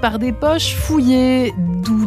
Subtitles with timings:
[0.00, 1.52] Par des poches fouillées,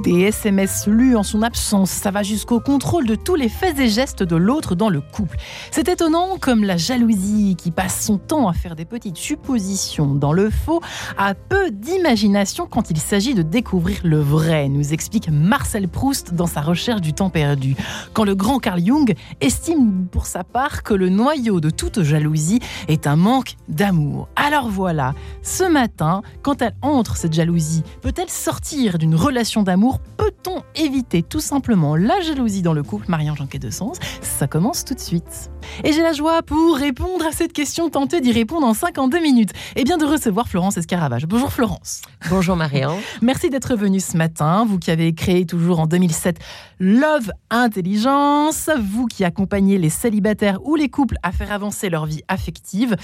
[0.05, 1.89] des SMS lus en son absence.
[1.89, 5.35] Ça va jusqu'au contrôle de tous les faits et gestes de l'autre dans le couple.
[5.71, 10.31] C'est étonnant comme la jalousie qui passe son temps à faire des petites suppositions dans
[10.31, 10.79] le faux
[11.17, 16.45] a peu d'imagination quand il s'agit de découvrir le vrai, nous explique Marcel Proust dans
[16.45, 17.75] sa recherche du temps perdu.
[18.13, 22.59] Quand le grand Carl Jung estime pour sa part que le noyau de toute jalousie
[22.87, 24.27] est un manque d'amour.
[24.35, 30.63] Alors voilà, ce matin, quand elle entre cette jalousie, peut-elle sortir d'une relation d'amour Peut-on
[30.75, 33.97] éviter tout simplement la jalousie dans le couple Marianne Janquet de Sens?
[34.21, 35.51] Ça commence tout de suite.
[35.83, 39.51] Et j'ai la joie pour répondre à cette question, tenter d'y répondre en 52 minutes.
[39.75, 41.25] Et bien de recevoir Florence Escaravage.
[41.25, 42.01] Bonjour Florence.
[42.29, 42.91] Bonjour Marianne.
[43.21, 46.39] Merci d'être venue ce matin, vous qui avez créé toujours en 2007
[46.79, 52.21] Love Intelligence, vous qui accompagnez les célibataires ou les couples à faire avancer leur vie
[52.27, 52.95] affective.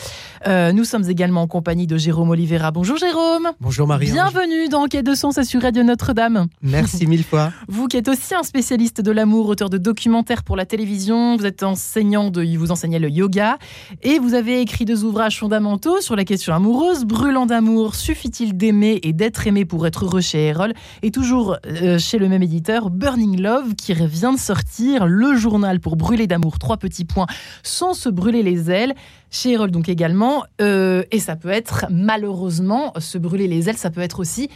[0.47, 2.71] Euh, nous sommes également en compagnie de Jérôme Oliveira.
[2.71, 3.51] Bonjour Jérôme.
[3.59, 4.11] Bonjour Marie.
[4.11, 6.47] Bienvenue dans Enquête de Sens sur Radio Notre-Dame.
[6.61, 7.51] Merci mille fois.
[7.67, 11.45] Vous qui êtes aussi un spécialiste de l'amour, auteur de documentaires pour la télévision, vous
[11.45, 13.57] êtes enseignant vous enseignez le yoga
[14.03, 18.99] et vous avez écrit deux ouvrages fondamentaux sur la question amoureuse, Brûlant d'amour, suffit-il d'aimer
[19.03, 22.89] et d'être aimé pour être heureux chez Erol et toujours euh, chez le même éditeur,
[22.89, 27.27] Burning Love qui vient de sortir, le journal pour brûler d'amour, trois petits points,
[27.63, 28.93] sans se brûler les ailes.
[29.29, 30.43] Chez Erol donc également.
[30.61, 34.49] Euh, et ça peut être, malheureusement, se brûler les ailes, ça peut être aussi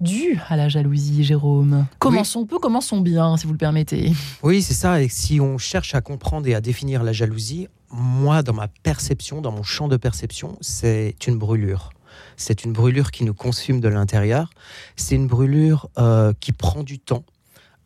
[0.00, 1.86] dû à la jalousie, Jérôme.
[1.98, 4.12] Commençons peu, commençons bien, si vous le permettez.
[4.42, 5.02] Oui, c'est ça.
[5.02, 9.40] Et si on cherche à comprendre et à définir la jalousie, moi, dans ma perception,
[9.40, 11.90] dans mon champ de perception, c'est une brûlure.
[12.36, 14.50] C'est une brûlure qui nous consume de l'intérieur.
[14.96, 17.24] C'est une brûlure euh, qui prend du temps,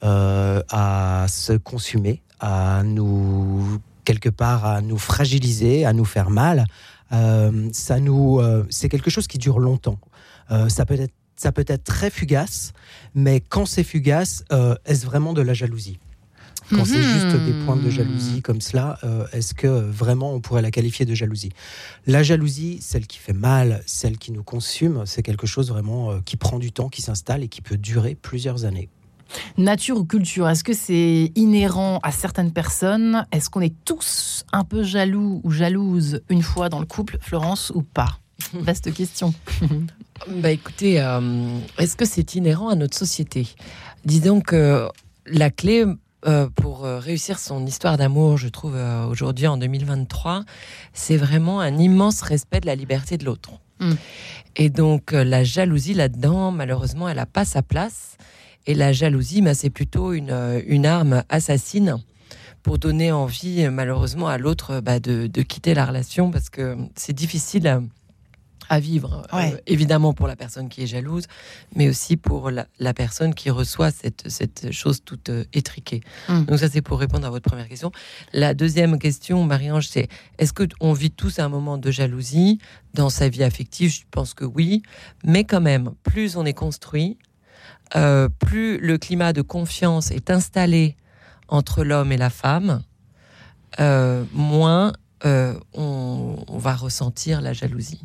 [0.04, 6.64] euh, à se consumer, à nous quelque part à nous fragiliser, à nous faire mal.
[7.12, 9.98] Euh, ça nous, c'est quelque chose qui dure longtemps.
[10.68, 12.72] ça peut être, ça peut être très fugace,
[13.16, 14.44] mais quand c'est fugace,
[14.84, 15.98] est-ce vraiment de la jalousie?
[16.70, 18.96] Quand c'est juste des points de jalousie comme cela,
[19.32, 21.50] est-ce que vraiment on pourrait la qualifier de jalousie?
[22.06, 26.36] La jalousie, celle qui fait mal, celle qui nous consume, c'est quelque chose vraiment qui
[26.36, 28.88] prend du temps, qui s'installe et qui peut durer plusieurs années.
[29.58, 33.26] Nature ou culture, est-ce que c'est inhérent à certaines personnes?
[33.32, 37.72] Est-ce qu'on est tous un peu jaloux ou jalouses une fois dans le couple, Florence,
[37.74, 38.20] ou pas?
[38.54, 39.34] Vaste question.
[40.28, 43.48] bah écoutez, euh, est-ce que c'est inhérent à notre société?
[44.04, 44.88] Disons que
[45.26, 45.84] la clé
[46.26, 48.76] euh, pour euh, réussir son histoire d'amour, je trouve
[49.08, 50.44] aujourd'hui en 2023,
[50.92, 53.52] c'est vraiment un immense respect de la liberté de l'autre.
[53.80, 53.94] Hmm.
[54.56, 58.16] Et donc la jalousie là-dedans, malheureusement, elle n'a pas sa place.
[58.66, 61.96] Et la jalousie, bah, c'est plutôt une, euh, une, arme assassine
[62.62, 67.12] pour donner envie, malheureusement, à l'autre bah, de, de, quitter la relation parce que c'est
[67.12, 67.82] difficile
[68.68, 69.26] à, vivre.
[69.32, 71.24] Euh, évidemment pour la personne qui est jalouse,
[71.74, 76.00] mais aussi pour la, personne qui reçoit cette, cette chose toute euh, étriquée.
[76.28, 76.44] Hum.
[76.44, 77.92] Donc ça, c'est pour répondre à votre première question.
[78.32, 80.08] La deuxième question, Marie-Ange, c'est
[80.38, 82.58] est-ce qu'on vit tous un moment de jalousie
[82.94, 83.90] dans sa vie affective?
[83.90, 84.82] Je pense que oui,
[85.24, 87.18] mais quand même, plus on est construit,
[87.96, 90.96] euh, plus le climat de confiance est installé
[91.48, 92.82] entre l'homme et la femme,
[93.78, 94.92] moins
[95.74, 98.00] on, va ressentir la jalousie.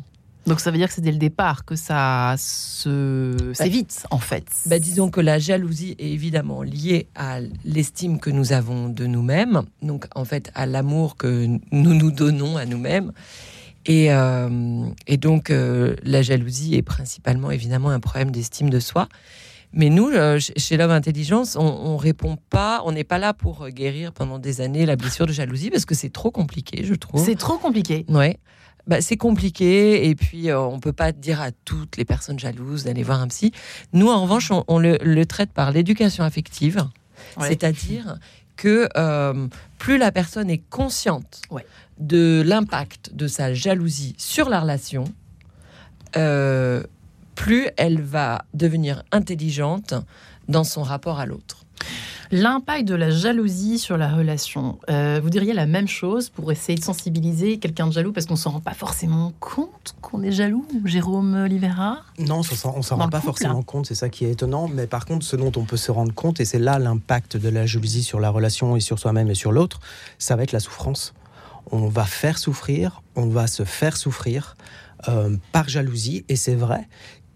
[0.48, 4.18] Donc ça veut dire que c'est dès le départ que ça se bah, s'évite en
[4.18, 4.46] fait.
[4.66, 9.62] Bah, disons que la jalousie est évidemment liée à l'estime que nous avons de nous-mêmes,
[9.82, 13.12] donc en fait à l'amour que nous nous donnons à nous-mêmes.
[13.86, 14.08] Et,
[15.06, 19.08] et donc la jalousie est principalement évidemment un problème d'estime de soi.
[19.72, 23.68] Mais nous, euh, chez Love Intelligence, on, ne répond pas, on n'est pas là pour
[23.68, 27.22] guérir pendant des années la blessure de jalousie parce que c'est trop compliqué, je trouve.
[27.22, 28.06] C'est trop compliqué.
[28.08, 28.38] Ouais.
[28.88, 32.84] Bah, c'est compliqué et puis euh, on peut pas dire à toutes les personnes jalouses
[32.84, 33.52] d'aller voir un psy.
[33.92, 36.86] Nous, en revanche, on, le, traite par l'éducation affective,
[37.38, 38.18] c'est-à-dire
[38.56, 39.46] que euh,
[39.76, 41.42] plus la personne est consciente
[41.98, 45.04] de l'impact de sa jalousie sur la relation,
[47.34, 49.92] plus elle va devenir intelligente
[50.48, 51.66] dans son rapport à l'autre.
[52.30, 56.78] L'impact de la jalousie sur la relation, euh, vous diriez la même chose pour essayer
[56.78, 60.30] de sensibiliser quelqu'un de jaloux parce qu'on ne s'en rend pas forcément compte qu'on est
[60.30, 62.02] jaloux, Jérôme Olivera?
[62.18, 64.68] Non, on ne s'en rend pas forcément compte, c'est ça qui est étonnant.
[64.68, 67.48] Mais par contre, ce dont on peut se rendre compte, et c'est là l'impact de
[67.48, 69.80] la jalousie sur la relation et sur soi-même et sur l'autre,
[70.18, 71.14] ça va être la souffrance.
[71.70, 74.54] On va faire souffrir, on va se faire souffrir
[75.08, 76.88] euh, par jalousie, et c'est vrai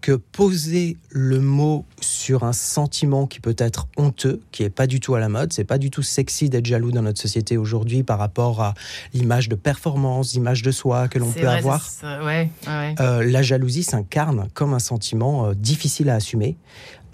[0.03, 4.99] que poser le mot sur un sentiment qui peut être honteux, qui est pas du
[4.99, 8.03] tout à la mode, c'est pas du tout sexy d'être jaloux dans notre société aujourd'hui
[8.03, 8.73] par rapport à
[9.13, 11.89] l'image de performance, l'image de soi que l'on peut avoir.
[12.03, 12.95] Ouais, ouais.
[12.99, 16.57] Euh, la jalousie s'incarne comme un sentiment euh, difficile à assumer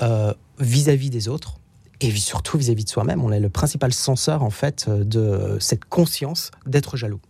[0.02, 1.60] euh, vis-à-vis des autres
[2.02, 3.24] et surtout vis-à-vis de soi-même.
[3.24, 7.22] On est le principal censeur en fait de cette conscience d'être jaloux.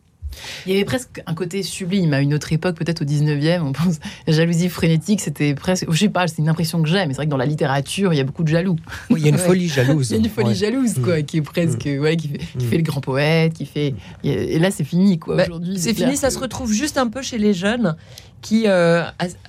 [0.66, 3.62] Il y avait presque un côté sublime à une autre époque, peut-être au 19e.
[3.62, 5.86] On pense la jalousie frénétique, c'était presque.
[5.90, 8.14] Je sais pas, c'est une impression que j'ai, mais c'est vrai que dans la littérature,
[8.14, 8.76] il y a beaucoup de jaloux.
[9.10, 10.12] Oui, il y a une folie jalouse.
[10.12, 11.24] il y a une folie jalouse, quoi, mm.
[11.24, 11.86] qui est presque.
[11.86, 12.00] Mm.
[12.00, 12.70] Ouais, qui, fait, qui mm.
[12.70, 13.96] fait, le grand poète, qui fait.
[14.24, 15.80] Et là, c'est fini, quoi, bah, aujourd'hui.
[15.80, 17.96] C'est fini, ça se retrouve juste un peu chez les jeunes
[18.42, 19.04] qui, euh,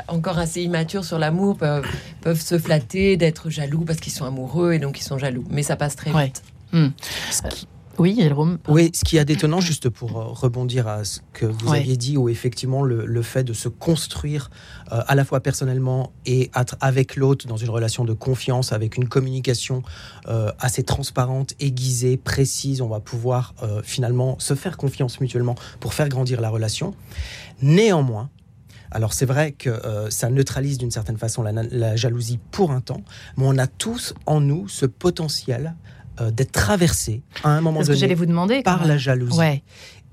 [0.08, 1.86] encore assez immatures sur l'amour, peuvent,
[2.22, 5.44] peuvent, se flatter d'être jaloux parce qu'ils sont amoureux et donc ils sont jaloux.
[5.50, 6.42] Mais ça passe très vite.
[8.00, 8.56] Oui, Jérôme.
[8.66, 12.16] Oui, ce qui est détonnant, juste pour euh, rebondir à ce que vous aviez dit,
[12.16, 14.48] où effectivement le, fait de se construire
[14.90, 16.50] euh, à la fois personnellement et
[16.80, 19.82] avec l'autre dans une relation de confiance, avec une communication
[20.28, 26.08] euh, assez transparente, aiguisée, précise, on va pouvoir finalement se faire confiance mutuellement pour faire
[26.08, 26.94] grandir la relation.
[27.60, 28.30] Néanmoins,
[28.90, 33.02] alors c'est vrai que ça neutralise d'une certaine façon la, jalousie pour un temps,
[33.36, 35.74] mais on a tous en nous ce potentiel
[36.20, 39.62] euh, d'être traversé à un moment donné vous demander, par la jalousie.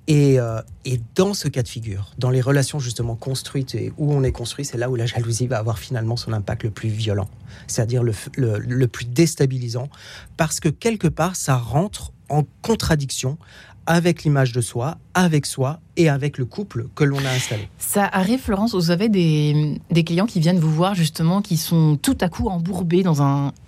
[0.09, 4.13] Et, euh, et, dans ce cas de figure, dans les relations justement construites et où
[4.13, 6.87] on est construit, c'est là où la jalousie va avoir finalement son impact le plus
[6.87, 7.29] violent,
[7.67, 9.89] c'est-à-dire le, le, le, plus déstabilisant,
[10.37, 13.37] parce que quelque part, ça rentre en contradiction
[13.87, 17.69] avec l'image de soi, avec soi et avec le couple que l'on a installé.
[17.79, 22.17] Ça arrive, Florence, vous avez des, clients qui viennent vous voir justement, qui sont tout
[22.21, 23.21] à coup embourbés dans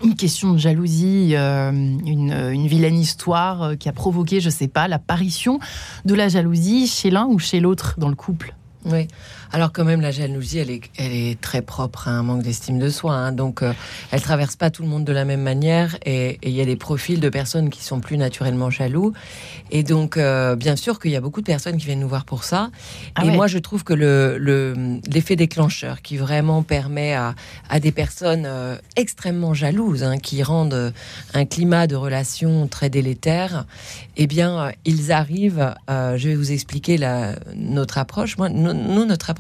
[0.04, 4.54] une question de jalousie, euh, une, une, vilaine histoire euh, qui a provoqué, je ne
[4.54, 5.60] sais pas, l'apparition
[6.06, 8.56] de la jalousie chez l'un ou chez l'autre dans le couple.
[8.86, 9.08] Oui.
[9.52, 12.78] Alors quand même, la jalousie, elle est, elle est très propre à un manque d'estime
[12.78, 13.16] de soi.
[13.16, 13.32] Hein.
[13.32, 13.74] donc, euh,
[14.12, 15.98] elle traverse pas tout le monde de la même manière.
[16.06, 19.14] Et il y a des profils de personnes qui sont plus naturellement jaloux.
[19.72, 22.26] Et donc, euh, bien sûr qu'il y a beaucoup de personnes qui viennent nous voir
[22.26, 22.70] pour ça.
[23.16, 27.34] Ah et moi, je trouve que le l'effet déclencheur qui vraiment permet à,
[27.70, 30.94] à des personnes euh, extrêmement jalouses, hein, qui rendent
[31.34, 33.66] un climat de relation très délétère,
[34.16, 35.74] eh bien, ils arrivent.
[35.88, 38.38] je vais vous expliquer la, notre approche.
[38.38, 39.39] Moi, nous, notre approche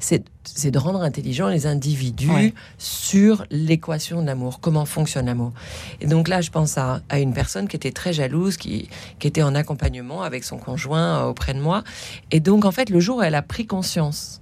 [0.00, 5.52] c'est de rendre intelligents les individus sur l'équation de l'amour, comment fonctionne l'amour.
[6.00, 8.88] Et donc là, je pense à, une personne qui était très jalouse, qui,
[9.18, 11.84] qui était en accompagnement avec son conjoint euh, auprès de moi.
[12.30, 14.40] Et donc, en fait, le jour où elle a pris conscience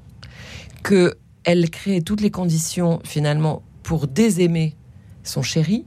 [0.83, 4.77] que elle crée toutes les conditions finalement pour désaimer
[5.23, 5.85] son chéri,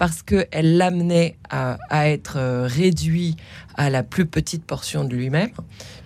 [0.00, 1.76] parce qu'elle l'amenait à,
[2.08, 3.36] être euh, réduit
[3.74, 5.50] à la plus petite portion de lui-même,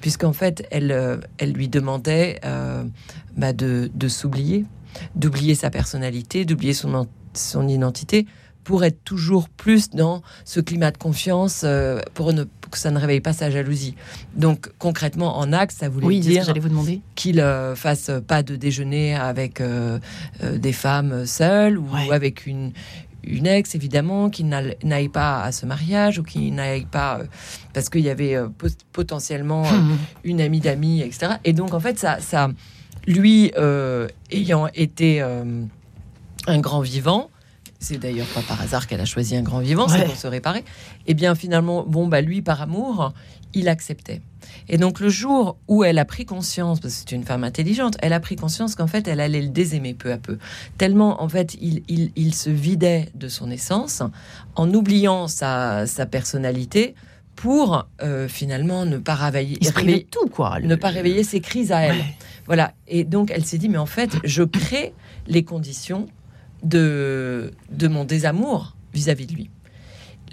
[0.00, 2.82] puisqu'en fait, elle, euh, elle lui demandait euh,
[3.36, 4.64] bah, de, s'oublier,
[5.14, 8.26] d'oublier sa personnalité, d'oublier son, son identité,
[8.64, 11.66] pour être toujours plus dans ce climat de confiance,
[12.14, 13.94] pour ne, que ça ne réveille pas sa jalousie.
[14.34, 16.52] Donc concrètement, en axe, ça voulait dire
[17.14, 19.62] qu'il ne fasse pas de déjeuner avec
[20.42, 22.72] des femmes seules ou avec une,
[23.26, 27.24] une ex, évidemment, qui n'aille pas à ce mariage ou qui n'aille pas euh,
[27.72, 28.48] parce qu'il y avait euh,
[28.92, 31.34] potentiellement euh, une amie d'amis, etc.
[31.44, 32.50] Et donc, en fait, ça, ça
[33.06, 33.52] lui
[34.30, 37.30] ayant été un grand vivant,
[37.78, 40.60] c'est d'ailleurs pas par hasard qu'elle a choisi un grand vivant, c'est pour se réparer.
[40.60, 40.62] Et
[41.08, 43.12] eh bien, finalement, bon, bah, lui, par amour,
[43.52, 44.22] il acceptait.
[44.68, 47.96] Et donc le jour où elle a pris conscience, parce que c'est une femme intelligente,
[48.00, 50.38] elle a pris conscience qu'en fait elle allait le désaimer peu à peu.
[50.78, 54.02] Tellement en fait il, il, se vidait de son essence
[54.56, 56.94] en oubliant sa, sa personnalité
[57.36, 59.58] pour euh, finalement ne pas réveiller,
[60.10, 62.02] tout quoi, ne pas réveiller ses crises à elle.
[62.46, 62.72] Voilà.
[62.88, 64.92] Et donc elle s'est dit mais en fait je crée
[65.26, 66.06] les conditions
[66.62, 69.50] de de mon désamour vis à -vis de lui.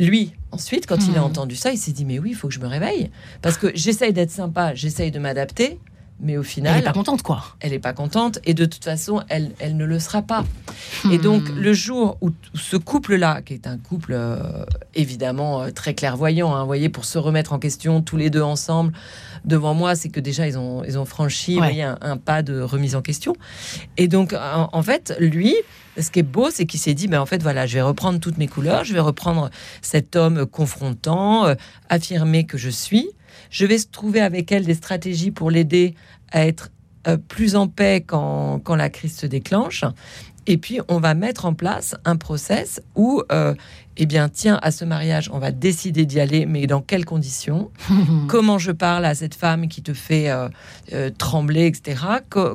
[0.02, 1.26] Lui, ensuite, quand il a hmm.
[1.26, 3.12] entendu ça, il s'est dit mais oui, il faut que je me réveille
[3.44, 5.80] parce que j'essaye d'être sympa, j'essaye de m'adapter,
[6.20, 7.44] mais au final, elle n'est pas contente quoi.
[7.60, 10.44] Elle n'est pas contente et de toute façon, elle, elle ne le sera pas.
[11.12, 11.22] Et hmm.
[11.22, 14.66] donc le jour où, ce couple-là, qui est un couple euh,
[14.96, 18.94] évidemment euh, très clairvoyant, hein, voyez, pour se remettre en question tous les deux ensemble,
[19.46, 23.02] devant moi, c'est que déjà ils ont ils ont franchi un, pas de remise en
[23.02, 23.36] question.
[23.98, 25.56] Et donc en fait, lui,
[26.00, 28.20] ce qui est beau, c'est qu'il s'est dit, mais en fait, voilà, je vais reprendre
[28.20, 29.50] toutes mes couleurs, je vais reprendre
[29.82, 31.56] cet homme confrontant, euh,
[31.90, 33.10] affirmer que je suis.
[33.50, 35.96] Je vais trouver avec elle des stratégies pour l'aider
[36.32, 36.70] à être
[37.08, 39.84] euh, plus en paix quand, quand, la crise se déclenche.
[40.48, 43.54] Et puis, on va mettre en place un process où, euh,
[44.04, 47.72] eh bien, tiens, à ce mariage, on va décider d'y aller, mais dans quelles conditions?
[48.28, 50.30] Comment je parle à cette femme qui te fait
[51.18, 52.02] trembler, etc.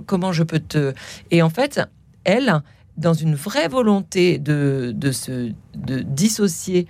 [0.06, 0.92] comment je peux te...
[1.30, 1.80] Et en fait,
[2.24, 2.62] elle,
[2.96, 6.86] dans une vraie volonté de, de se de dissocier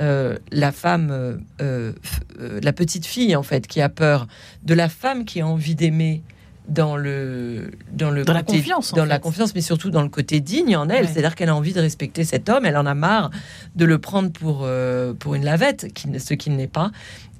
[0.00, 1.92] euh, la femme, euh, euh,
[2.62, 4.26] la petite fille en fait, qui a peur,
[4.62, 6.22] de la femme qui a envie d'aimer
[6.68, 10.40] dans le dans le dans la confiance, dans la confiance, mais surtout dans le côté
[10.40, 11.08] digne en elle.
[11.08, 12.64] C'est-à-dire qu'elle a envie de respecter cet homme.
[12.64, 13.30] Elle en a marre
[13.74, 14.68] de le prendre pour
[15.18, 15.86] pour une lavette,
[16.18, 16.90] ce qui n'est pas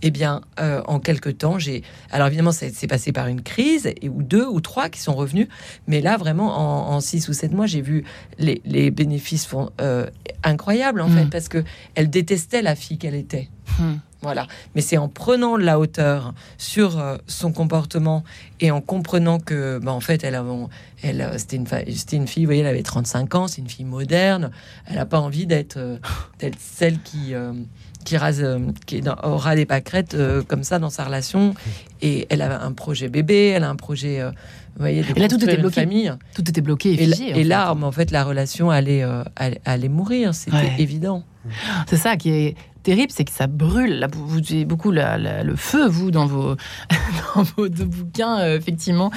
[0.03, 1.83] eh bien, euh, en quelques temps, j'ai.
[2.11, 5.49] Alors évidemment, c'est passé par une crise, et, ou deux ou trois qui sont revenus.
[5.87, 8.05] Mais là, vraiment, en, six ou sept mois, j'ai vu
[8.39, 10.07] les, bénéfices font, euh,
[10.43, 11.19] incroyables, en hmm.
[11.19, 13.49] fait, parce que elle détestait la fille qu'elle était.
[13.79, 13.97] Hmm.
[14.23, 14.47] Voilà.
[14.75, 18.23] Mais c'est en prenant de la hauteur sur euh, son comportement
[18.61, 20.41] et en comprenant que, bah, en fait, elle,
[21.03, 21.67] elle c'était une,
[22.13, 24.51] une, fille, vous voyez, elle avait 35 ans, c'est une fille moderne.
[24.87, 25.79] Elle n'a pas envie d'être
[26.59, 27.35] celle qui
[28.05, 31.55] qui rase, euh, qui aura des pâquerettes euh, comme ça dans sa relation.
[32.03, 35.21] Et elle a un projet bébé, elle a un projet, euh, vous voyez, de et
[35.21, 35.81] là, tout était bloqué.
[35.81, 36.13] famille.
[36.35, 39.05] Tout était bloqué et, et, là, en fait, la relation allait,
[39.65, 41.25] allait, mourir, c'était évident.
[41.89, 43.99] C'est ça qui est terrible, c'est que ça brûle.
[43.99, 46.57] Là, vous, avez beaucoup le feu, vous, dans vos,
[47.69, 49.11] deux bouquins, effectivement,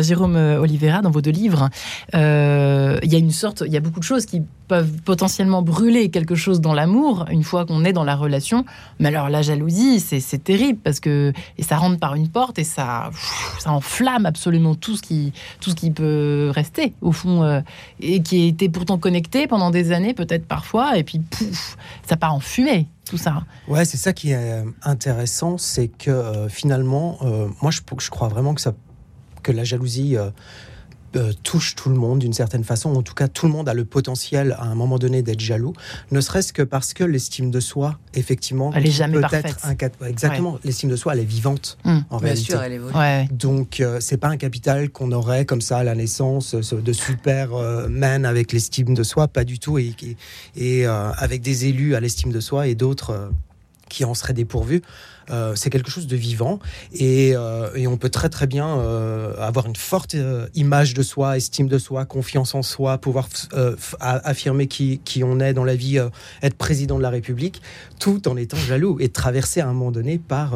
[0.00, 1.68] Jérôme Oliveira, dans vos deux livres.
[2.12, 6.10] Il y a une sorte, il y a beaucoup de choses qui peuvent potentiellement brûler
[6.10, 8.64] quelque chose dans l'amour une fois qu'on est dans la relation.
[9.00, 12.64] Mais alors la jalousie, c'est terrible parce que et ça rentre par une porte et
[12.64, 13.10] ça,
[13.58, 17.60] ça enflamme absolument tout ce qui, tout ce qui peut rester au fond euh,
[18.00, 22.34] et qui était pourtant connecté pendant des années peut-être parfois et puis pouf, ça part
[22.34, 22.86] en fumée.
[23.08, 23.42] Tout ça.
[23.68, 28.28] Ouais, c'est ça qui est intéressant, c'est que euh, finalement, euh, moi je, je, crois
[28.28, 28.74] vraiment que ça,
[29.42, 30.16] que la jalousie
[31.16, 32.94] euh, touche tout le monde d'une certaine façon.
[32.94, 35.72] En tout cas, tout le monde a le potentiel à un moment donné d'être jaloux,
[36.10, 39.56] ne serait-ce que parce que l'estime de soi, effectivement, elle est jamais parfaite.
[39.64, 41.98] Un, exactement, l'estime de soi, elle est vivante mmh.
[42.10, 42.52] en Bien réalité.
[42.52, 45.94] Sûr, elle est Donc, euh, c'est pas un capital qu'on aurait comme ça à la
[45.94, 49.94] naissance de super euh, man avec l'estime de soi, pas du tout, et,
[50.56, 53.30] et, avec des élus à l'estime de soi et d'autres
[53.88, 54.82] qui en seraient dépourvus.
[55.30, 56.58] Euh, c'est quelque chose de vivant
[56.92, 60.14] et, euh, on peut très très bien euh, avoir une forte
[60.54, 63.28] image de soi, estime de soi, confiance en soi, pouvoir
[64.00, 65.98] affirmer qui, on est dans la vie,
[66.42, 67.62] être président de la République,
[67.98, 70.54] tout en étant jaloux et traversé à un moment donné par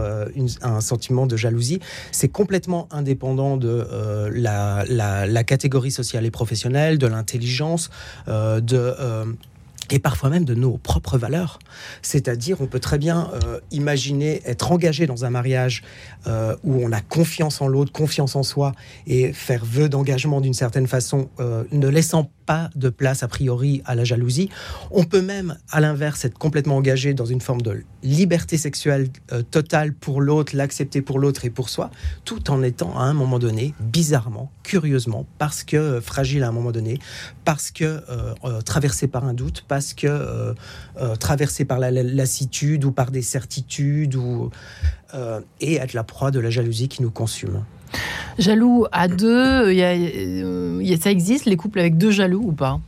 [0.62, 1.81] un sentiment de jalousie.
[2.11, 3.87] C'est complètement indépendant de
[4.35, 7.91] la, la, catégorie sociale et professionnelle, de l'intelligence,
[8.26, 8.95] de
[9.90, 11.58] et parfois même de nos propres valeurs.
[12.02, 15.82] C'est-à-dire, on peut très bien euh, imaginer être engagé dans un mariage
[16.26, 18.72] euh, où on a confiance en l'autre, confiance en soi,
[19.06, 22.30] et faire vœu d'engagement d'une certaine façon, euh, ne laissant
[22.75, 24.49] de place a priori à la jalousie.
[24.90, 29.09] On peut même, à l'inverse, être complètement engagé dans une forme de liberté sexuelle
[29.50, 31.90] totale pour l'autre, l'accepter pour l'autre et pour soi,
[32.25, 36.73] tout en étant à un moment donné, bizarrement, curieusement, parce que fragile à un moment
[36.73, 36.99] donné,
[37.44, 38.02] parce que
[38.64, 40.54] traversé par un doute, parce que
[41.21, 44.50] traversé par la lassitude ou par des certitudes ou
[45.14, 47.64] euh, et être la proie de la jalousie qui nous consume.
[48.38, 52.80] Jaloux à deux, y ça existe les couples avec deux jaloux ou pas?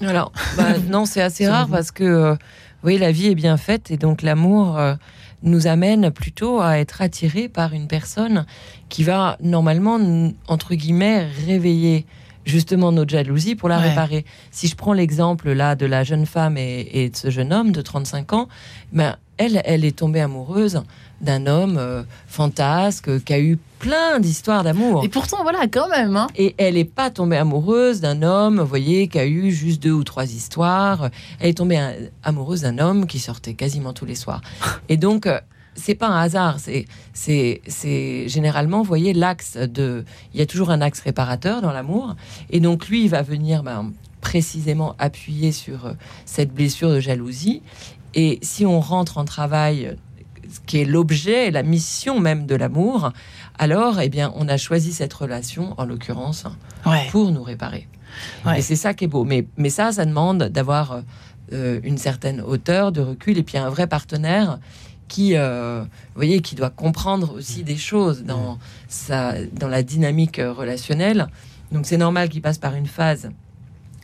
[0.00, 2.36] Alors, bah, non, c'est assez rare parce que, euh,
[2.84, 4.94] oui, la vie est bien faite et donc l'amour euh,
[5.42, 8.46] nous amène plutôt à être attiré par une personne
[8.88, 9.98] qui va normalement,
[10.46, 12.06] entre guillemets, réveiller
[12.48, 14.24] justement notre jalousie pour la réparer.
[14.50, 17.72] Si je prends l'exemple là de la jeune femme et, et, de ce jeune homme
[17.72, 18.48] de 35 ans,
[18.92, 20.82] ben, elle, elle est tombée amoureuse
[21.20, 25.04] d'un homme euh, fantasque qui a eu plein d'histoires d'amour.
[25.04, 26.16] Et pourtant, voilà, quand même.
[26.16, 26.26] Hein.
[26.36, 29.92] Et elle n'est pas tombée amoureuse d'un homme, vous voyez, qui a eu juste deux
[29.92, 31.10] ou trois histoires.
[31.40, 31.80] Elle est tombée
[32.22, 34.42] amoureuse d'un homme qui sortait quasiment tous les soirs.
[34.88, 35.40] Et donc, euh,
[35.78, 36.58] c'est pas un hasard.
[36.60, 40.04] C'est, c'est, généralement, vous voyez, l'axe de.
[40.34, 42.16] Il y a toujours un axe réparateur dans l'amour.
[42.50, 45.92] Et donc, lui, il va venir ben, précisément appuyer sur euh,
[46.24, 47.62] cette blessure de jalousie.
[48.14, 49.96] Et si on rentre en travail
[50.66, 53.12] qui est l'objet et la mission même de l'amour,
[53.58, 56.44] alors eh bien, on a choisi cette relation, en l'occurrence,
[57.10, 57.86] pour nous réparer.
[58.56, 59.24] Et c'est ça qui est beau.
[59.24, 61.02] Mais, mais ça, ça demande d'avoir
[61.52, 64.58] euh, une certaine hauteur de recul et puis un vrai partenaire
[65.08, 70.40] qui, euh, vous voyez, qui doit comprendre aussi des choses dans, sa, dans la dynamique
[70.40, 71.28] relationnelle.
[71.72, 73.30] Donc c'est normal qu'il passe par une phase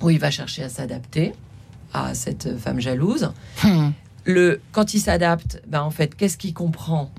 [0.00, 1.32] où il va chercher à s'adapter
[1.92, 3.32] à cette femme jalouse.
[3.62, 3.90] Hmm
[4.24, 7.10] le, quand il s'adapte, ben en fait, qu'est-ce qu'il comprend?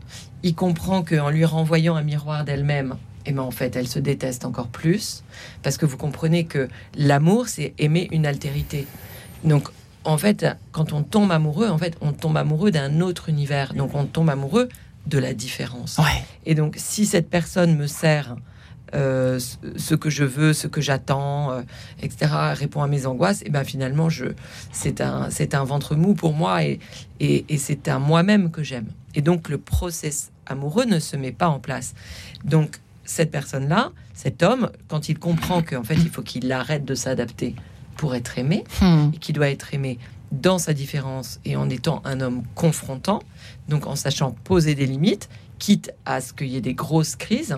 [0.43, 3.99] Il comprend qu'en lui renvoyant un miroir d'elle-même, et eh ben en fait, elle se
[3.99, 5.23] déteste encore plus,
[5.63, 8.85] parce que vous comprenez que l'amour, c'est aimer une altérité.
[9.43, 9.69] Donc,
[10.05, 13.73] en fait, quand on tombe amoureux, en fait, on tombe amoureux d'un autre univers.
[13.73, 14.69] Donc, on tombe amoureux
[15.07, 15.99] de la différence.
[16.45, 18.35] Et donc, si cette personne me sert
[18.93, 19.39] euh,
[19.75, 21.61] ce que je veux, ce que j'attends, euh,
[22.01, 24.25] etc., répond à mes angoisses, et ben finalement, je,
[24.71, 26.79] c'est un, c'est un ventre mou pour moi et,
[27.19, 28.87] et, et c'est un moi-même que j'aime.
[29.15, 31.93] Et donc, le process amoureux ne se met pas en place.
[32.43, 36.95] Donc, cette personne-là, cet homme, quand il comprend qu'en fait, il faut qu'il arrête de
[36.95, 37.55] s'adapter
[37.97, 39.11] pour être aimé, Hmm.
[39.13, 39.97] et qu'il doit être aimé
[40.31, 43.21] dans sa différence et en étant un homme confrontant,
[43.69, 47.57] donc en sachant poser des limites, quitte à ce qu'il y ait des grosses crises,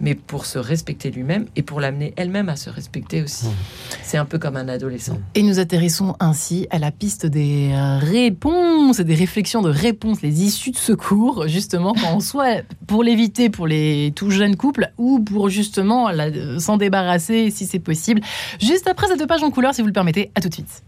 [0.00, 3.46] mais pour se respecter lui-même et pour l'amener elle-même à se respecter aussi.
[3.46, 3.54] Mmh.
[4.02, 5.18] C'est un peu comme un adolescent.
[5.34, 10.22] Et nous atterrissons ainsi à la piste des euh, réponses et des réflexions de réponses,
[10.22, 14.92] les issues de secours, justement, quand on soit pour l'éviter pour les tout jeunes couples
[14.98, 18.20] ou pour justement euh, s'en débarrasser si c'est possible.
[18.60, 20.82] Juste après cette page en couleur, si vous le permettez, à tout de suite.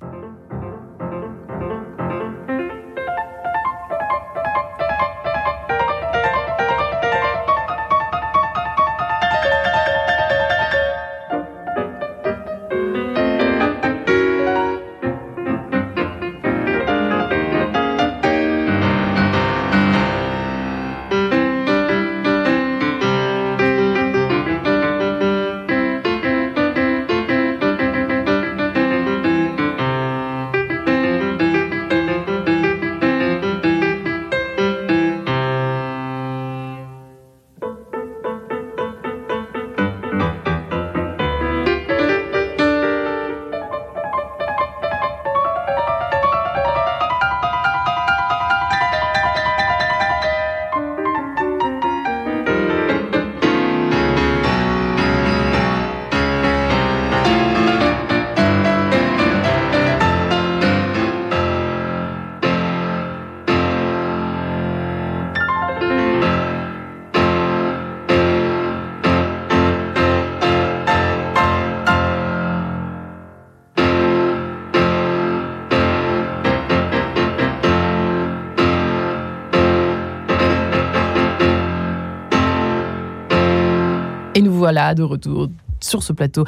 [84.66, 85.46] Voilà de retour
[85.80, 86.44] sur ce plateau.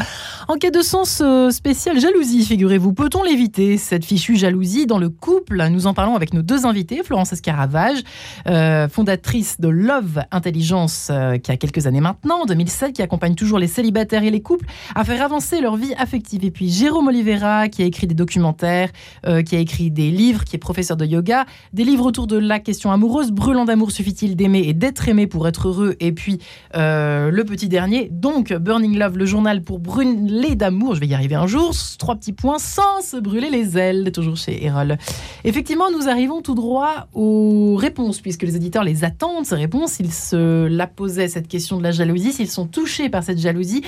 [0.48, 5.08] En cas de sens euh, spécial jalousie, figurez-vous, peut-on l'éviter, cette fichue jalousie dans le
[5.08, 7.98] couple Nous en parlons avec nos deux invités, Florence Escaravage,
[8.46, 13.34] euh, fondatrice de Love Intelligence, euh, qui a quelques années maintenant, en 2007, qui accompagne
[13.34, 16.44] toujours les célibataires et les couples à faire avancer leur vie affective.
[16.44, 18.90] Et puis Jérôme Oliveira, qui a écrit des documentaires,
[19.26, 22.36] euh, qui a écrit des livres, qui est professeur de yoga, des livres autour de
[22.36, 25.96] la question amoureuse, Brûlant d'amour, suffit-il d'aimer et d'être aimé pour être heureux?
[26.00, 26.38] Et puis
[26.74, 31.34] le petit dernier, donc Burning Love, le journal pour brûler d'amour, je vais y arriver
[31.34, 34.98] un jour, trois petits points sans se brûler les ailes, toujours chez Erol.
[35.44, 40.12] Effectivement, nous arrivons tout droit aux réponses, puisque les éditeurs les attendent, ces réponses, ils
[40.12, 43.82] se la posaient, cette question de la jalousie, s'ils sont touchés par cette jalousie.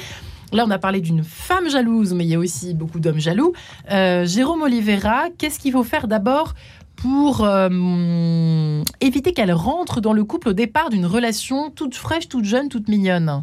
[0.52, 3.52] Là, on a parlé d'une femme jalouse, mais il y a aussi beaucoup d'hommes jaloux.
[3.90, 6.54] Euh, Jérôme Oliveira, qu'est-ce qu'il faut faire d'abord
[6.96, 12.44] pour euh, éviter qu'elle rentre dans le couple au départ d'une relation toute fraîche, toute
[12.44, 13.42] jeune, toute mignonne?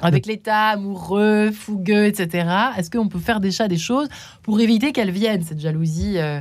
[0.00, 2.48] Avec l'état amoureux, fougueux, etc.
[2.76, 4.08] Est-ce qu'on peut faire déjà des choses
[4.42, 6.40] pour éviter qu'elle vienne, cette jalousie, euh,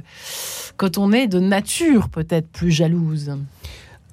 [0.78, 3.32] quand on est de nature peut-être plus jalouse?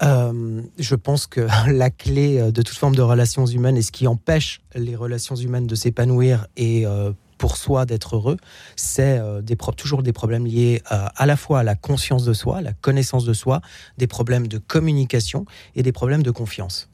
[0.02, 3.92] Euh, je pense que la clé euh, de toute forme de relations humaines et ce
[3.92, 8.38] qui empêche les relations humaines de s'épanouir et euh, pour soi d'être heureux,
[8.76, 12.62] c'est des toujours des problèmes liés à, à la fois à la conscience de soi,
[12.62, 13.60] la connaissance de soi,
[13.98, 16.88] des problèmes de communication et des problèmes de confiance.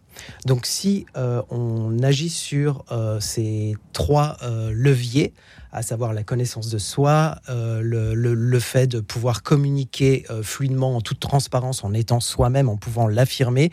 [0.46, 5.32] Donc si euh, on agit sur euh, ces trois euh, leviers,
[5.72, 11.82] à savoir la connaissance de soi, le, fait de pouvoir communiquer fluidement en toute transparence,
[11.82, 13.70] en étant soi-même, en pouvant l'affirmer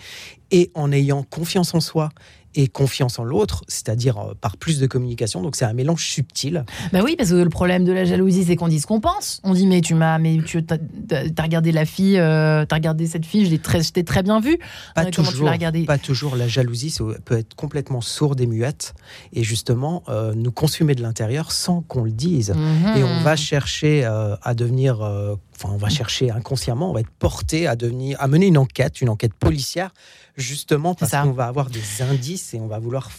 [0.49, 2.07] et en ayant confiance en soi
[2.55, 5.41] et confiance en l'autre, c'est-à-dire euh, par plus de communication.
[5.41, 6.65] Donc c'est un mélange subtil.
[6.91, 9.39] Bah oui, parce que le problème de la jalousie, c'est qu'on dit ce qu'on pense.
[9.43, 13.07] On dit mais tu m'as, mais tu t'as, t'as regardé la fille, euh, t'as regardé
[13.07, 14.57] cette fille, je l'ai très, je t'ai très bien vue.
[14.95, 16.35] Pas Euh, tu toujours, l'as pas toujours.
[16.35, 18.93] La jalousie ça peut être complètement sourde et muette
[19.33, 22.51] et justement euh, nous consumer de l'intérieur sans qu'on le dise.
[22.51, 22.97] Mhm.
[22.97, 24.99] Et on va chercher euh, à devenir,
[25.59, 29.01] enfin, on va chercher inconsciemment, on va être porté à devenir, à mener une enquête,
[29.01, 29.93] une enquête policière,
[30.37, 33.09] justement parce qu'on va avoir des indices et on va vouloir.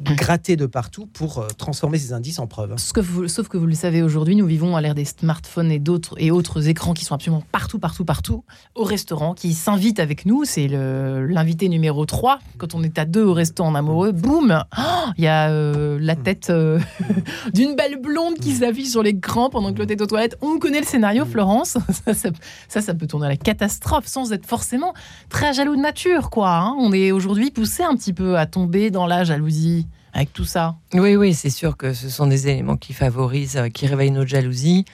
[0.00, 2.74] Gratter de partout pour euh, transformer ces indices en preuves.
[2.76, 5.70] Sauf que, vous, sauf que vous le savez aujourd'hui, nous vivons à l'ère des smartphones
[5.70, 10.00] et d'autres et autres écrans qui sont absolument partout, partout, partout, au restaurant, qui s'invitent
[10.00, 10.44] avec nous.
[10.44, 12.38] C'est l'invité numéro 3.
[12.58, 14.82] Quand on est à deux au resto en amoureux, boum Oh,
[15.18, 16.78] Il y a euh, la tête euh,
[17.54, 20.36] d'une belle blonde qui s'affiche sur l'écran pendant que l'autre est aux toilettes.
[20.40, 21.76] On connaît le scénario, Florence.
[22.06, 22.30] Ça, ça,
[22.68, 24.94] ça, ça peut tourner à la catastrophe sans être forcément
[25.28, 26.50] très jaloux de nature, quoi.
[26.56, 26.74] hein.
[26.78, 29.86] On est aujourd'hui poussé un petit peu à tomber dans la jalousie.
[30.12, 30.76] Avec tout ça.
[30.94, 34.30] Oui, oui, c'est sûr que ce sont des éléments qui favorisent, euh, qui réveillent notre
[34.30, 34.84] jalousie.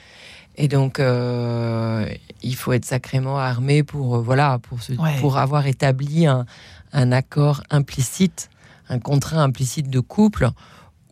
[0.57, 2.07] Et donc, euh,
[2.42, 5.18] il faut être sacrément armé pour, euh, voilà, pour, se, Ouais.
[5.20, 6.46] pour avoir établi un,
[6.92, 8.48] un accord implicite,
[8.88, 10.48] un contrat implicite de couple,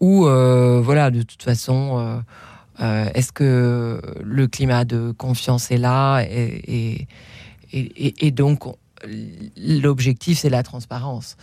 [0.01, 2.23] où, euh, voilà, de toute façon,
[2.81, 6.29] est-ce que le climat de confiance est là et,
[6.67, 7.09] et,
[7.73, 8.77] et- et- et donc, on-
[9.57, 11.37] l'objectif, c'est la transparence.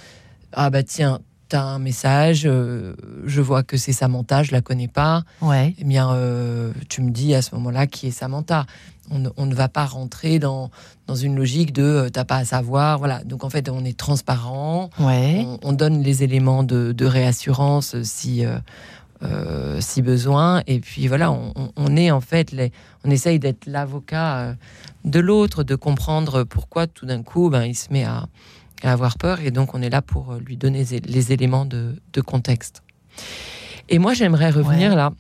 [0.53, 1.19] Ah bah tiens,
[1.53, 2.93] un message, euh,
[3.25, 5.23] je vois que c'est Samantha, je la connais pas.
[5.41, 5.75] Ouais.
[5.79, 8.65] Eh bien, euh, tu me dis à ce moment-là qui est Samantha.
[9.09, 10.69] On, ne- on ne va pas rentrer dans,
[11.07, 12.97] dans une logique de euh, t'as pas à savoir.
[12.99, 13.23] Voilà.
[13.23, 14.89] Donc en fait, on est transparent.
[14.99, 15.45] Ouais.
[15.45, 18.45] On, on donne les éléments de, de réassurance si,
[19.23, 20.61] euh, si besoin.
[20.67, 22.71] Et puis voilà, on, on- est en fait, les,
[23.03, 24.55] on essaye d'être l'avocat
[25.03, 28.27] de l'autre, de comprendre pourquoi tout d'un coup, ben, il se met à,
[28.83, 29.39] à avoir peur.
[29.41, 32.83] Et donc on est là pour euh, lui donner les- éléments de, de contexte.
[33.89, 34.95] Et moi, j'aimerais revenir Ouais.
[34.95, 35.11] là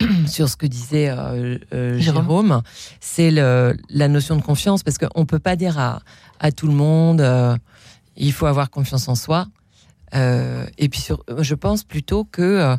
[0.26, 2.24] sur ce que disait euh, euh, Jérôme.
[2.24, 2.62] Jérôme.
[3.00, 6.00] C'est la notion de confiance, parce qu'on ne peut pas dire à,
[6.40, 7.56] à tout le monde, euh,
[8.16, 9.46] il faut avoir confiance en soi.
[10.14, 12.74] Et puis, sur, je pense plutôt que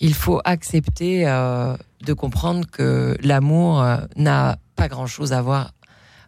[0.00, 3.84] il faut accepter de comprendre que l'amour
[4.16, 5.72] n'a pas grand-chose à voir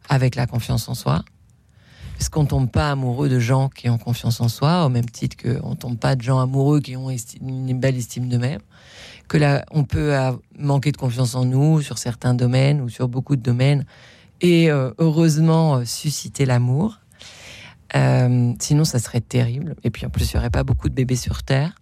[0.08, 1.24] avec la confiance en soi.
[2.22, 5.36] Parce qu'on tombe pas amoureux de gens qui ont confiance en soi, au même titre
[5.42, 8.60] qu'on tombe pas de gens amoureux qui ont une belle estime d'eux-mêmes.
[9.26, 10.14] Que là, on peut
[10.56, 13.84] manquer de confiance en nous sur certains domaines ou sur beaucoup de domaines,
[14.40, 17.00] et euh, heureusement euh, susciter l'amour.
[17.96, 19.74] Euh, sinon, ça serait terrible.
[19.82, 21.74] Et puis en plus, il n'y aurait pas beaucoup de bébés sur Terre.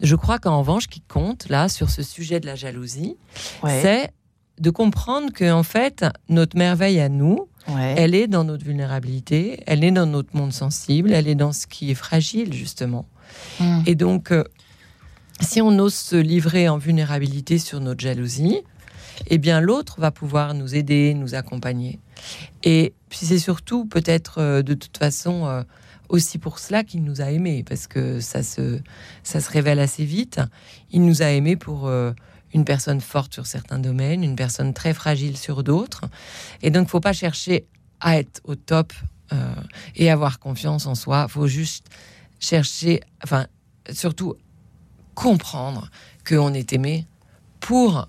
[0.00, 3.18] Je crois qu'en revanche, qui compte là sur ce sujet de la jalousie,
[3.62, 3.82] Ouais.
[3.82, 4.10] c'est
[4.58, 7.94] de comprendre que en fait, notre merveille à nous, Ouais.
[7.98, 11.66] elle est dans notre vulnérabilité, elle est dans notre monde sensible, elle est dans ce
[11.66, 13.06] qui est fragile justement.
[13.60, 13.82] Mm.
[13.86, 14.44] Et donc, euh,
[15.40, 18.62] si on ose se livrer en vulnérabilité sur notre jalousie,
[19.26, 21.98] eh bien l'autre va pouvoir nous aider, nous accompagner.
[22.62, 25.62] Et puis c'est surtout peut-être euh, de toute façon euh,
[26.08, 28.80] aussi pour cela qu'il nous a aimés, parce que ça se,
[29.22, 30.40] ça se révèle assez vite.
[30.90, 32.12] Il nous a aimés pour euh,
[32.54, 36.04] une personne forte sur certains domaines, une personne très fragile sur d'autres.
[36.62, 37.66] Et donc, faut pas chercher
[38.00, 38.92] à être au top
[39.32, 39.54] euh,
[39.96, 41.28] et avoir confiance en soi.
[41.28, 41.86] Faut juste
[42.40, 43.46] chercher, enfin,
[43.90, 44.36] surtout
[45.14, 45.90] comprendre
[46.26, 47.06] qu'on est aimé
[47.60, 48.08] pour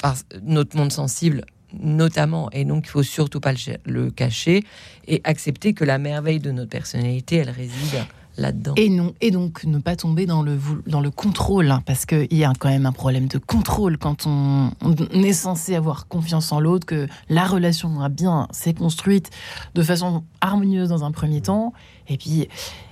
[0.00, 4.64] par notre monde sensible notamment et donc il faut surtout pas le, le cacher
[5.06, 8.04] et accepter que la merveille de notre personnalité elle réside
[8.38, 8.72] là-dedans.
[8.76, 12.32] Et non, et donc ne pas tomber dans le dans le contrôle, hein, parce qu'il
[12.32, 16.50] y a quand même un problème de contrôle quand on, on est censé avoir confiance
[16.52, 19.28] en l'autre, que la relation a bien s'est construite
[19.74, 21.72] de façon harmonieuse dans un premier temps,
[22.08, 22.48] et puis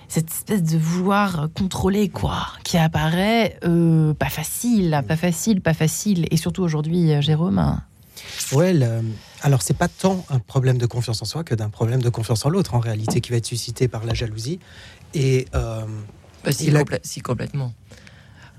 [0.08, 6.26] cette espèce de vouloir contrôler quoi, qui apparaît euh, pas facile, pas facile, pas facile,
[6.30, 7.58] et surtout aujourd'hui, euh, Jérôme.
[7.58, 7.82] hein.
[8.52, 9.02] Ouais, le-
[9.42, 12.44] alors c'est pas tant un problème de confiance en soi que d'un problème de confiance
[12.44, 14.58] en l'autre en réalité qui va être suscité par la jalousie.
[15.14, 15.82] Et euh,
[16.44, 16.72] Bah, si,
[17.02, 17.72] si, complètement.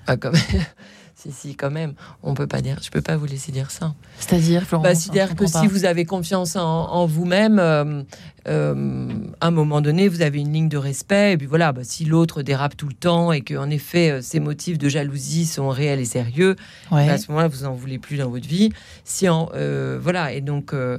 [0.06, 0.36] Pas comme...
[1.32, 1.94] si, si, quand même.
[2.24, 2.80] On peut pas dire.
[2.82, 3.94] Je peux pas vous laisser dire ça.
[4.20, 4.84] C'est-à-dire, Florence.
[4.88, 8.04] Bah, C'est-à-dire que si vous avez confiance en, en vous-même, euh,
[8.48, 9.10] euh,
[9.42, 11.34] à un moment donné, vous avez une ligne de respect.
[11.34, 14.40] Et puis voilà, bah, si l'autre dérape tout le temps et qu'en effet, euh, ses
[14.40, 16.56] motifs de jalousie sont réels et sérieux,
[16.92, 17.06] Ouais.
[17.08, 18.70] bah, à ce moment-là, vous en voulez plus dans votre vie.
[19.04, 20.98] Si en, euh, voilà, et donc, euh,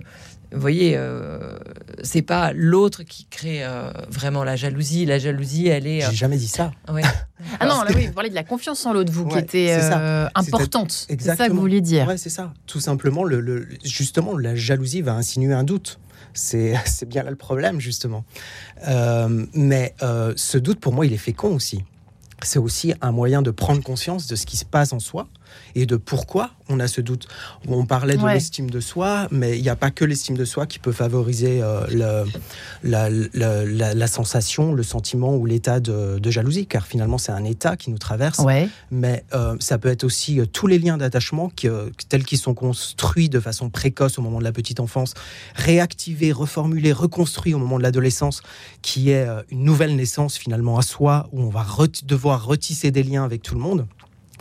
[0.53, 1.59] vous voyez, euh,
[2.03, 5.05] c'est pas l'autre qui crée euh, vraiment la jalousie.
[5.05, 6.03] La jalousie, elle est.
[6.05, 6.71] euh, j'ai jamais dit ça.
[6.93, 7.03] ouais.
[7.61, 10.27] Ah non, là oui, vous parlez de la confiance en l'autre, vous, qui était euh,
[10.35, 10.91] importante.
[10.91, 11.55] C'est ça que Exactement.
[11.57, 12.07] vous vouliez dire.
[12.09, 12.53] Ouais, c'est ça.
[12.67, 15.99] Tout simplement, le, le- justement, la jalousie va insinuer un doute.
[16.35, 18.25] C'est c'est bien là le problème, justement.
[18.89, 21.85] Euh, mais euh, ce doute, pour moi, il est fécond aussi.
[22.43, 25.27] C'est aussi un moyen de prendre conscience de ce qui se passe en soi
[25.81, 27.29] et de pourquoi on a ce doute.
[27.69, 28.35] On parlait de Ouais.
[28.35, 31.62] l'estime de soi, mais il n'y a pas que l'estime de soi qui peut favoriser
[31.62, 32.31] euh, le-
[32.83, 37.33] la, la- la- la sensation, le sentiment ou l'état de, de jalousie, car finalement, c'est
[37.33, 38.69] un état qui nous traverse Ouais.
[38.91, 41.69] mais euh, ça peut être aussi euh, tous les liens d'attachement qui,
[42.09, 45.14] tels qu'ils sont construits de façon précoce au moment de la petite enfance,
[45.55, 48.43] réactivés, reformulés, reconstruits au moment de l'adolescence,
[48.83, 51.64] qui est une nouvelle naissance finalement à soi, où on va
[52.05, 53.87] devoir retisser des liens avec tout le monde.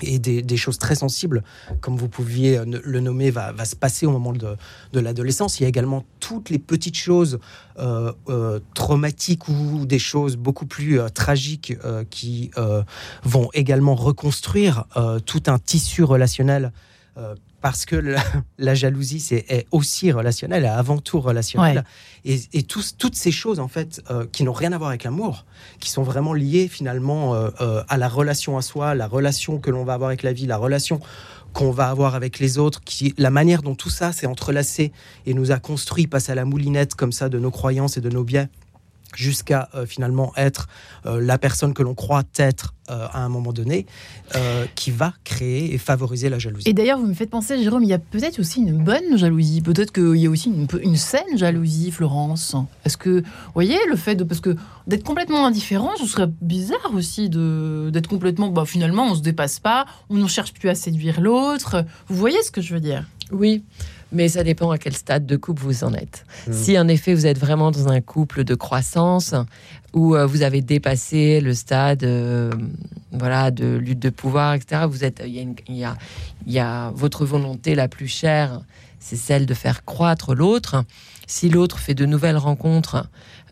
[0.01, 1.43] Et des, choses très sensibles,
[1.81, 4.57] comme vous pouviez euh, le nommer, va, se passer au moment de,
[4.93, 5.59] l'adolescence.
[5.59, 7.39] Il y a également toutes les petites choses
[7.79, 11.77] euh, euh, traumatiques ou des choses beaucoup plus tragiques
[12.09, 12.51] qui
[13.23, 14.85] vont également reconstruire
[15.25, 16.71] tout un tissu relationnel.
[17.67, 17.95] Euh, parce que
[18.57, 21.83] la, jalousie c'est est aussi relationnelle, est avant tout relationnelle,
[22.25, 24.01] et, et toutes ces choses en fait
[24.31, 25.45] qui n'ont rien à voir avec l'amour,
[25.79, 29.93] qui sont vraiment liées finalement à la relation à soi, la relation que l'on va
[29.93, 30.99] avoir avec la vie, la relation
[31.53, 34.91] qu'on va avoir avec les autres, qui, la manière dont tout ça s'est entrelacé
[35.25, 38.09] et nous a construit, passe à la moulinette comme ça de nos croyances et de
[38.09, 38.47] nos biais,
[39.15, 40.67] jusqu'à euh, finalement être
[41.05, 43.85] euh, la personne que l'on croit être euh, à un moment donné,
[44.75, 46.69] qui va créer et favoriser la jalousie.
[46.69, 49.61] Et d'ailleurs, vous me faites penser, Jérôme, il y a peut-être aussi une bonne jalousie.
[49.61, 52.55] Peut-être qu'il y a aussi une, une, saine jalousie, Florence.
[52.85, 54.23] Est-ce que, vous voyez, le fait de...
[54.23, 58.49] Parce que d'être complètement indifférent, ce serait bizarre aussi d'être complètement...
[58.49, 61.85] Bah, finalement, on ne se dépasse pas, on ne cherche plus à séduire l'autre.
[62.07, 63.05] Vous voyez ce que je veux dire?
[63.31, 63.63] Oui
[64.11, 66.25] mais ça dépend à quel stade de couple vous en êtes.
[66.47, 66.53] Hmm.
[66.53, 69.33] Si en effet vous êtes vraiment dans un couple de croissance
[69.93, 72.51] où euh, vous avez dépassé le stade, euh,
[73.11, 74.83] voilà, de lutte de pouvoir, etc.
[74.89, 75.97] Vous êtes, il y, a,
[76.45, 78.61] y a votre volonté la plus chère,
[78.99, 80.83] c'est celle de faire croître l'autre.
[81.25, 83.09] Si l'autre fait de nouvelles rencontres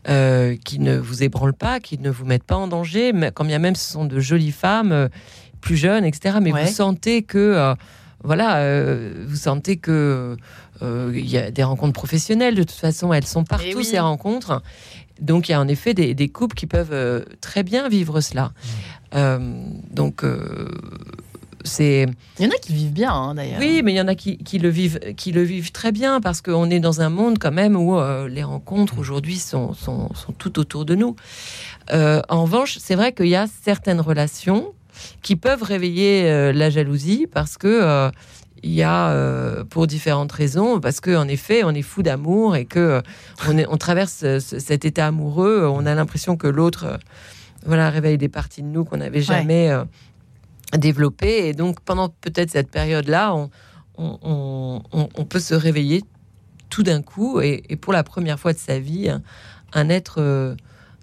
[0.08, 3.44] euh, qui ne vous ébranlent pas, qui ne vous mettent pas en danger, mais quand
[3.44, 5.08] bien même ce sont de jolies femmes
[5.60, 6.38] plus jeunes, etc.
[6.40, 7.74] Mais vous sentez que
[8.24, 10.36] voilà, euh, vous sentez que
[10.82, 12.54] euh, il y a des rencontres professionnelles.
[12.54, 14.62] De toute façon, elles sont partout eh ces rencontres.
[15.20, 18.52] Donc il y a en effet des, couples qui peuvent euh, très bien vivre cela.
[19.12, 20.24] donc
[21.64, 22.06] c'est.
[22.38, 23.58] Il y en a qui vivent bien hein, d'ailleurs.
[23.58, 26.42] Oui, mais il y en a qui, le vivent, qui le vivent très bien parce
[26.42, 27.98] qu'on est dans un monde quand même où
[28.28, 31.16] les rencontres aujourd'hui sont, sont, tout autour de nous.
[31.92, 34.74] en revanche, c'est vrai qu'il y a certaines relations
[35.22, 38.10] qui peuvent réveiller euh, la jalousie parce que euh,
[38.62, 42.56] il y a euh, pour différentes raisons parce que en effet on est fou d'amour
[42.56, 43.02] et que
[43.48, 46.98] on, on traverse cet état amoureux on a l'impression que l'autre
[47.64, 49.72] voilà réveille des parties de nous qu'on n'avait jamais
[50.76, 51.48] développées.
[51.48, 53.50] Et donc pendant peut-être cette période là on,
[53.98, 56.02] on, peut se réveiller
[56.70, 59.10] tout d'un coup et, et, pour la première fois de sa vie
[59.72, 60.56] un être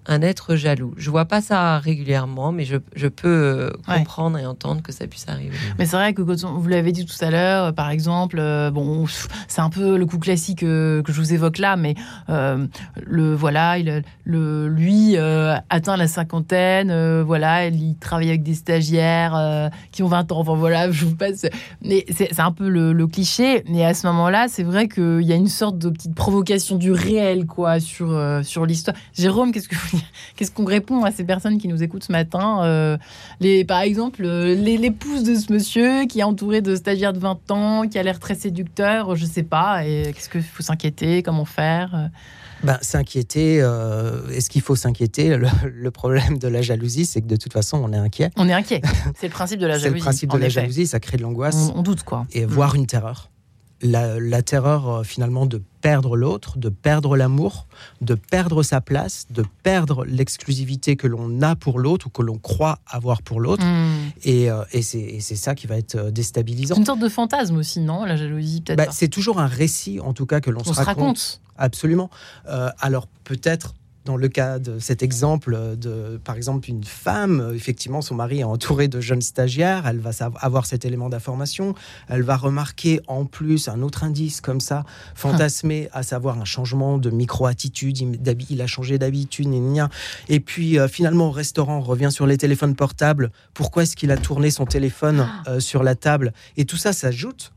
[0.05, 0.93] un être jaloux.
[0.97, 5.07] Je vois pas ça régulièrement, mais je, je peux euh, comprendre et entendre que ça
[5.07, 5.55] puisse arriver.
[5.79, 9.05] Mais c'est vrai que vous l'avez dit tout à l'heure, euh, par exemple, euh, bon,
[9.47, 11.95] c'est un peu le coup classique que je vous évoque là, mais
[12.27, 20.03] le voilà, il, le, lui atteint la cinquantaine, voilà, il travaille avec des stagiaires qui
[20.03, 21.45] ont 20 ans, enfin voilà, je vous passe.
[21.81, 25.33] Mais c'est un peu le, le, cliché, mais à ce moment-là, c'est vrai qu'il y
[25.33, 28.97] a une sorte de petite provocation du réel, quoi, sur, sur l'histoire.
[29.13, 29.92] Jérôme, qu'est-ce que vous
[30.35, 32.97] qu'est-ce qu'on répond à ces personnes qui nous écoutent ce matin euh,
[33.39, 37.51] les, Par exemple, euh, l'épouse de ce monsieur qui est entouré de stagiaires de 20
[37.51, 39.85] ans, qui a l'air très séducteur, je sais pas.
[39.85, 42.09] Et qu'est-ce qu'il faut s'inquiéter Comment faire
[42.63, 45.37] ben, s'inquiéter, euh, est-ce qu'il faut s'inquiéter?
[45.37, 48.31] Le, problème de la jalousie, c'est que de toute façon, on est inquiet.
[48.37, 48.81] On est inquiet.
[49.19, 49.89] C'est le principe de la jalousie.
[49.89, 51.71] c'est le principe de la jalousie, ça crée de l'angoisse.
[51.75, 52.25] On, doute, quoi.
[52.31, 53.29] Et voir une terreur
[53.83, 57.67] la, terreur euh, finalement de perdre l'autre, de perdre l'amour,
[58.01, 62.37] de perdre sa place, de perdre l'exclusivité que l'on a pour l'autre ou que l'on
[62.37, 63.65] croit avoir pour l'autre.
[63.65, 64.11] Hmm.
[64.23, 66.75] Et, euh, et c'est ça qui va être euh, déstabilisant.
[66.75, 69.99] C'est une sorte de fantasme aussi, non La jalousie, peut-être bah, C'est toujours un récit,
[69.99, 71.41] en tout cas, que l'on se, raconte.
[71.57, 72.09] Absolument.
[72.79, 78.15] alors peut-être dans le cas de cet exemple de, par exemple, une femme, effectivement, son
[78.15, 81.75] mari est entouré de jeunes stagiaires, elle va avoir cet élément d'information,
[82.07, 84.83] elle va remarquer en plus un autre indice comme ça,
[85.15, 87.97] fantasmé, à savoir un changement de micro-attitude,
[88.49, 89.43] il a changé d'habitude,
[90.29, 94.11] et puis euh, finalement au restaurant, on revient sur les téléphones portables, pourquoi est-ce qu'il
[94.11, 95.49] a tourné son téléphone ah.
[95.49, 96.33] euh, sur la table?
[96.57, 97.51] Et tout ça s'ajoute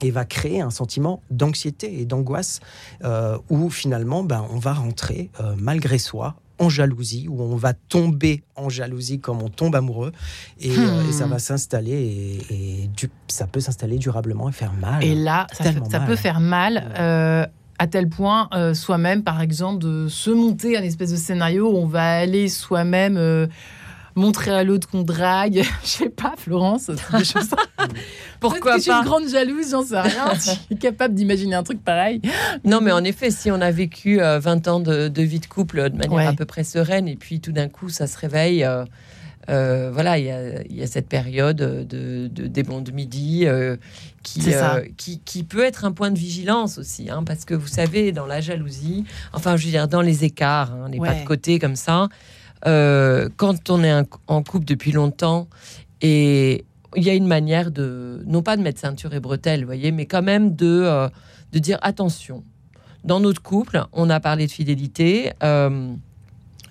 [0.00, 2.60] et va créer un sentiment d'anxiété et d'angoisse
[3.04, 7.72] euh, où finalement ben, on va rentrer euh, malgré soi en jalousie, où on va
[7.72, 10.12] tomber en jalousie comme on tombe amoureux,
[10.60, 11.30] et, euh, ça hmm.
[11.30, 12.90] va s'installer, et,
[13.26, 15.02] ça peut s'installer durablement et faire mal.
[15.02, 16.78] Et là, ça, peut faire mal.
[17.76, 21.86] à tel point, soi-même, par exemple, de se monter un espèce de scénario où on
[21.86, 23.48] va aller soi-même
[24.14, 25.62] montrer à l'autre qu'on drague.
[25.82, 27.50] Je sais pas, Florence, des choses.
[28.40, 30.26] Pourquoi pas Je suis une grande jalouse, j'en sais rien.
[30.34, 32.20] je suis capable d'imaginer un truc pareil.
[32.64, 35.90] Non, mais en effet, si on a vécu 20 euh, ans de, vie de couple
[35.90, 38.64] de manière à peu près sereine, et puis tout d'un coup, ça se réveille.
[38.64, 38.84] Euh,
[39.50, 40.24] euh, voilà, il
[40.74, 43.46] y, a, cette période de, des bons de midi
[44.22, 44.40] qui,
[44.96, 48.24] qui, qui, peut être un point de vigilance aussi, hein, parce que vous savez, dans
[48.24, 51.76] la jalousie, enfin, je veux dire, dans les écarts, hein, les pas de côté comme
[51.76, 52.08] ça,
[52.66, 53.92] euh, quand on est
[54.26, 55.48] en couple depuis longtemps
[56.00, 56.64] et
[56.96, 60.06] il y a une manière de, non pas de mettre ceinture et bretelles, voyez, mais
[60.06, 61.08] quand même de, euh,
[61.52, 62.44] de dire attention.
[63.04, 65.32] Dans notre couple, on a parlé de fidélité.
[65.42, 65.92] Euh,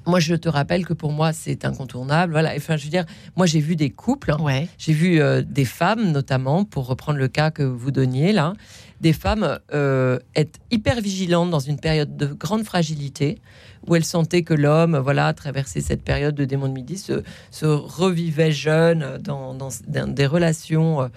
[0.05, 2.33] Moi, je te rappelle que pour moi, c'est incontournable.
[2.33, 2.53] Voilà.
[2.57, 4.37] Enfin, je veux dire, moi, j'ai vu des couples, hein.
[4.41, 4.67] Ouais.
[4.77, 8.53] j'ai vu euh, des femmes, notamment, pour reprendre le cas que vous donniez là,
[8.99, 13.39] des femmes euh, être hyper vigilantes dans une période de grande fragilité,
[13.87, 17.23] où elles sentaient que l'homme, voilà, traversait cette période de démon de midi, se,
[17.65, 19.69] revivait jeune dans, dans-
[20.07, 21.07] des relations, euh,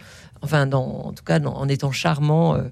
[0.42, 2.54] enfin, dans, en tout cas, en étant charmant.
[2.56, 2.62] euh.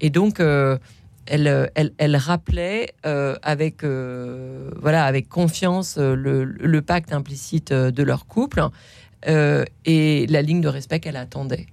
[0.00, 0.78] et donc, euh,
[1.26, 7.72] elle, euh, elle, elle rappelait euh, avec, euh, voilà, avec confiance euh, le, pacte implicite
[7.72, 8.64] euh, de leur couple
[9.28, 11.66] euh, et la ligne de respect qu'elle attendait.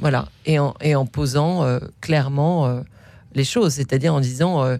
[0.00, 2.80] Voilà, et en, posant euh, clairement euh,
[3.34, 4.76] les choses, c'est-à-dire en disant euh,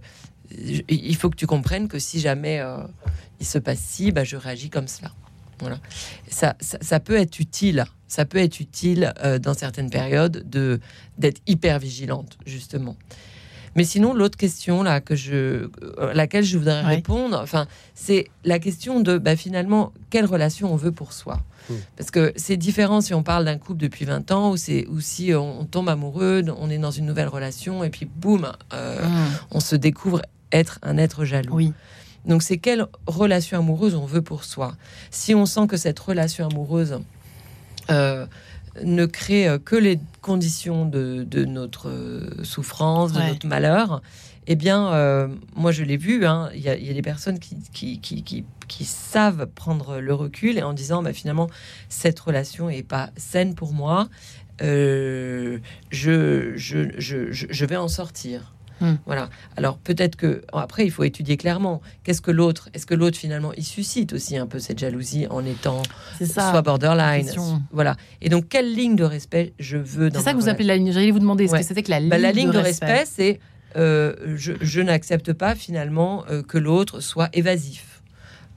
[0.88, 2.78] il faut que tu comprennes que si jamais euh,
[3.40, 5.10] il se passe ci, bah, je réagis comme cela.
[5.60, 5.78] Voilà,
[6.28, 10.80] ça, ça, ça peut être utile, ça peut être utile euh, dans certaines périodes de
[11.16, 12.96] d'être hyper vigilante justement.
[13.76, 15.68] Mais sinon, l'autre question là que je,
[16.00, 16.96] à laquelle je voudrais Ouais.
[16.96, 21.40] répondre, enfin, c'est la question de bah, finalement quelle relation on veut pour soi.
[21.70, 21.74] Mm.
[21.96, 25.00] Parce que c'est différent si on parle d'un couple depuis 20 ans ou, c'est, ou
[25.00, 29.04] si on, on tombe amoureux, on est dans une nouvelle relation et puis boum, euh,
[29.06, 29.26] Mmh.
[29.52, 30.20] on se découvre
[30.54, 31.54] être un être jaloux.
[31.54, 31.72] Oui.
[32.24, 34.74] Donc c'est quelle relation amoureuse on veut pour soi?
[35.10, 37.00] Si on sent que cette relation amoureuse
[37.90, 38.26] euh,
[38.82, 43.28] ne crée euh, que les conditions de, de notre euh, souffrance, de Ouais.
[43.28, 44.00] notre malheur,
[44.46, 47.02] eh bien, euh, moi je l'ai vu, hein, il y, a- il y a des
[47.02, 51.48] personnes qui, qui, qui, qui- qui savent prendre le recul et en disant, bah, finalement,
[51.90, 54.08] cette relation est pas saine pour moi,
[54.62, 55.58] euh,
[55.90, 58.54] je, je, je, je, je vais en sortir.
[58.80, 58.94] Hmm.
[59.06, 59.30] Voilà.
[59.56, 63.52] Alors peut-être que après il faut étudier clairement qu'est-ce que l'autre, est-ce que l'autre finalement
[63.56, 65.82] il suscite aussi un peu cette jalousie en étant
[66.20, 66.50] ça.
[66.50, 67.30] soit borderline,
[67.72, 67.96] voilà.
[68.20, 70.76] Et donc quelle ligne de respect je veux dans C'est ça que vous appelez la
[70.76, 70.92] ligne.
[70.92, 73.04] J'allais vous demander ce que c'était que la ligne, Bah, la ligne de, respect.
[73.06, 73.40] c'est
[73.76, 77.94] euh, je, je n'accepte pas finalement euh, que l'autre soit évasif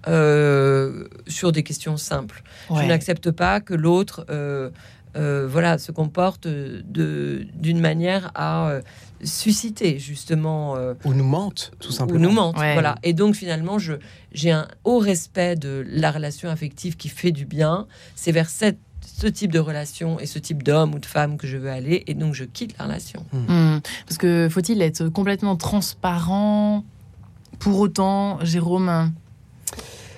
[0.08, 2.44] euh, sur des questions simples.
[2.70, 2.84] Ouais.
[2.84, 4.70] Je n'accepte pas que l'autre euh,
[5.18, 8.82] euh, voilà, se comporte de, d'une manière à euh,
[9.24, 12.20] susciter justement euh, Ou nous mentent, tout ou simplement.
[12.20, 12.58] nous mente.
[12.58, 12.74] Ouais.
[12.74, 12.96] Voilà.
[13.04, 13.94] Et donc finalement, je,
[14.32, 17.88] j'ai un haut respect de la relation affective qui fait du bien.
[18.16, 21.48] C'est vers cette, ce type de relation et ce type d'homme ou de femme que
[21.48, 22.04] je veux aller.
[22.08, 23.26] Et donc je quitte la relation.
[23.34, 23.80] Hmm.
[24.06, 26.84] Parce que faut-il être complètement transparent
[27.60, 29.12] pour autant, Jérôme?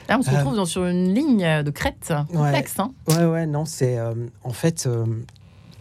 [0.09, 2.79] Là, on se Euh, retrouve dans- sur une ligne de crête complexe.
[2.79, 2.91] hein.
[3.07, 5.05] Ouais, ouais, non, c'est euh, en fait euh,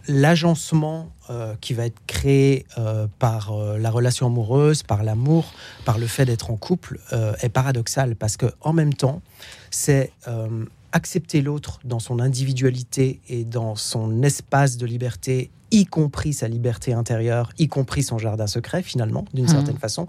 [0.07, 5.53] l'agencement euh, qui va être créé euh, par euh, la relation amoureuse, par l'amour,
[5.85, 9.21] par le fait d'être en couple euh, est paradoxal parce que en même temps,
[9.69, 16.33] c'est euh, accepter l'autre dans son individualité et dans son espace de liberté, y compris
[16.33, 19.51] sa liberté intérieure, y compris son jardin secret finalement, d'une Mhm.
[19.51, 20.07] certaine façon,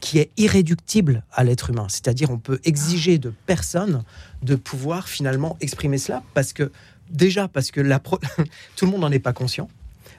[0.00, 1.86] qui est irréductible à l'être humain.
[1.88, 4.02] C'est-à-dire, on peut exiger de personne
[4.42, 6.70] de pouvoir finalement exprimer cela parce que
[7.10, 8.18] déjà parce que la pro-
[8.76, 9.68] tout le monde n'en est pas conscient.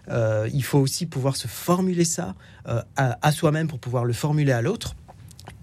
[0.10, 2.34] Euh, il faut aussi pouvoir se formuler ça
[2.68, 4.96] euh, à, à soi-même pour pouvoir le formuler à l'autre.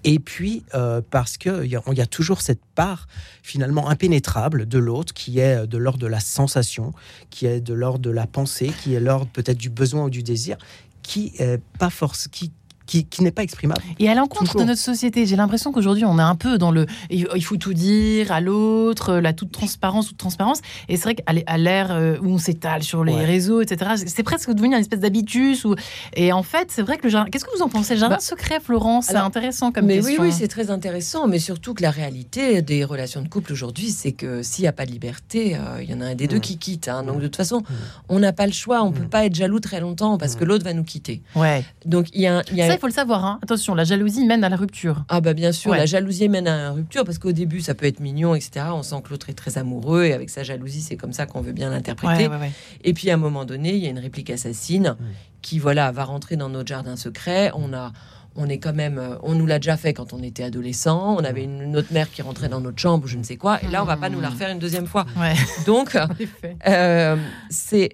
[0.04, 3.06] Et puis euh, parce qu'il y, y a toujours cette part
[3.42, 6.92] finalement impénétrable de l'autre qui est de l'ordre de la sensation,
[7.30, 10.22] qui est de l'ordre de la pensée, qui est l'ordre peut-être du besoin ou du
[10.22, 10.56] désir,
[11.02, 12.52] qui est pas force, qui,
[12.88, 13.82] qui, qui n'est pas exprimable.
[14.00, 16.86] Et à l'encontre de notre société, j'ai l'impression qu'aujourd'hui, on est un peu dans le.
[17.10, 20.60] Il faut tout dire à l'autre, la toute transparence, toute transparence.
[20.88, 23.24] Et c'est vrai qu'à l'ère euh, où on s'étale sur les Ouais.
[23.24, 25.64] réseaux, etc., c'est presque devenu une espèce d'habitus.
[25.66, 25.74] Ou...
[26.14, 27.30] Et en fait, c'est vrai que le jardin.
[27.30, 27.94] Qu'est-ce que vous en pensez?
[27.94, 30.22] Le jardin Bah, secret, Florence, c'est intéressant comme mais question.
[30.22, 31.28] oui, oui, c'est très intéressant.
[31.28, 34.72] Mais surtout que la réalité des relations de couple aujourd'hui, c'est que s'il n'y a
[34.72, 36.40] pas de liberté, euh, il y en a un des deux Mm.
[36.40, 36.88] qui quitte.
[36.88, 37.02] hein.
[37.02, 37.62] Donc de toute façon,
[38.08, 38.82] on n'a pas le choix.
[38.82, 39.08] On ne peut Mm.
[39.10, 40.48] pas être jaloux très longtemps parce que Mm.
[40.48, 41.20] l'autre va nous quitter.
[41.34, 41.64] Ouais.
[41.84, 43.24] Donc il y a, y a Ça, il faut le savoir.
[43.24, 43.38] hein.
[43.42, 45.04] Attention, la jalousie mène à la rupture.
[45.08, 45.78] Ah bah bien sûr, Ouais.
[45.78, 48.66] la jalousie mène à une rupture parce qu'au début ça peut être mignon, etc.
[48.72, 51.40] On sent que l'autre est très amoureux et avec sa jalousie c'est comme ça qu'on
[51.40, 52.28] veut bien l'interpréter.
[52.28, 52.52] Ouais, ouais, ouais.
[52.84, 54.96] Et puis à un moment donné, il y a une réplique assassine
[55.42, 57.50] qui voilà va rentrer dans notre jardin secret.
[57.54, 57.92] On a
[58.40, 61.16] on est quand même, euh, on nous l'a déjà fait quand on était adolescent.
[61.18, 63.60] On avait une, notre mère qui rentrait dans notre chambre ou je ne sais quoi.
[63.62, 65.04] Et là, on va pas nous la refaire une deuxième fois.
[65.18, 65.34] Ouais,
[65.66, 65.96] Donc,
[66.68, 67.16] euh,
[67.50, 67.90] c'est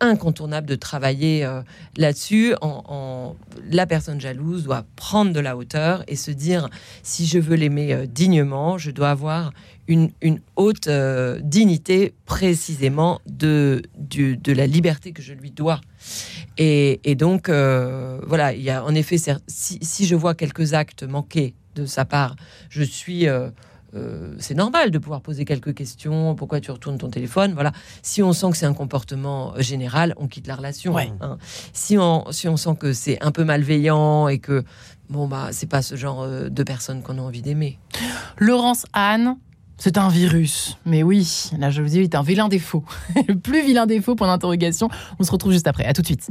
[0.00, 1.60] incontournable de travailler euh,
[1.96, 2.54] là-dessus.
[2.62, 3.36] En, en-
[3.70, 6.68] la personne jalouse doit prendre de la hauteur et se dire
[7.02, 9.52] si je veux l'aimer euh, dignement, je dois avoir
[9.88, 10.88] une, une haute
[11.42, 15.80] dignité précisément de, du- de la liberté que je lui dois.
[16.58, 20.74] Et, et donc, euh, voilà, il y a en effet, si, si je vois quelques
[20.74, 22.36] actes manqués de sa part,
[22.68, 23.28] je suis.
[23.28, 23.50] euh,
[23.94, 26.34] euh, c'est normal de pouvoir poser quelques questions.
[26.34, 27.52] Pourquoi tu retournes ton téléphone?
[27.52, 27.72] Voilà.
[28.00, 30.96] Si on sent que c'est un comportement général, on quitte la relation.
[30.96, 31.36] Hein.
[31.74, 34.64] Si on si on sent que c'est un peu malveillant et que
[35.10, 37.78] bon bah c'est pas ce genre de personne qu'on a envie d'aimer.
[38.38, 39.36] Laurence Anne.
[39.84, 40.78] C'est un virus.
[40.86, 42.84] Mais oui, la jalousie est un vilain défaut.
[43.28, 44.88] Le plus vilain défaut, point d'interrogation.
[45.18, 45.84] On se retrouve juste après.
[45.84, 46.30] À tout de suite.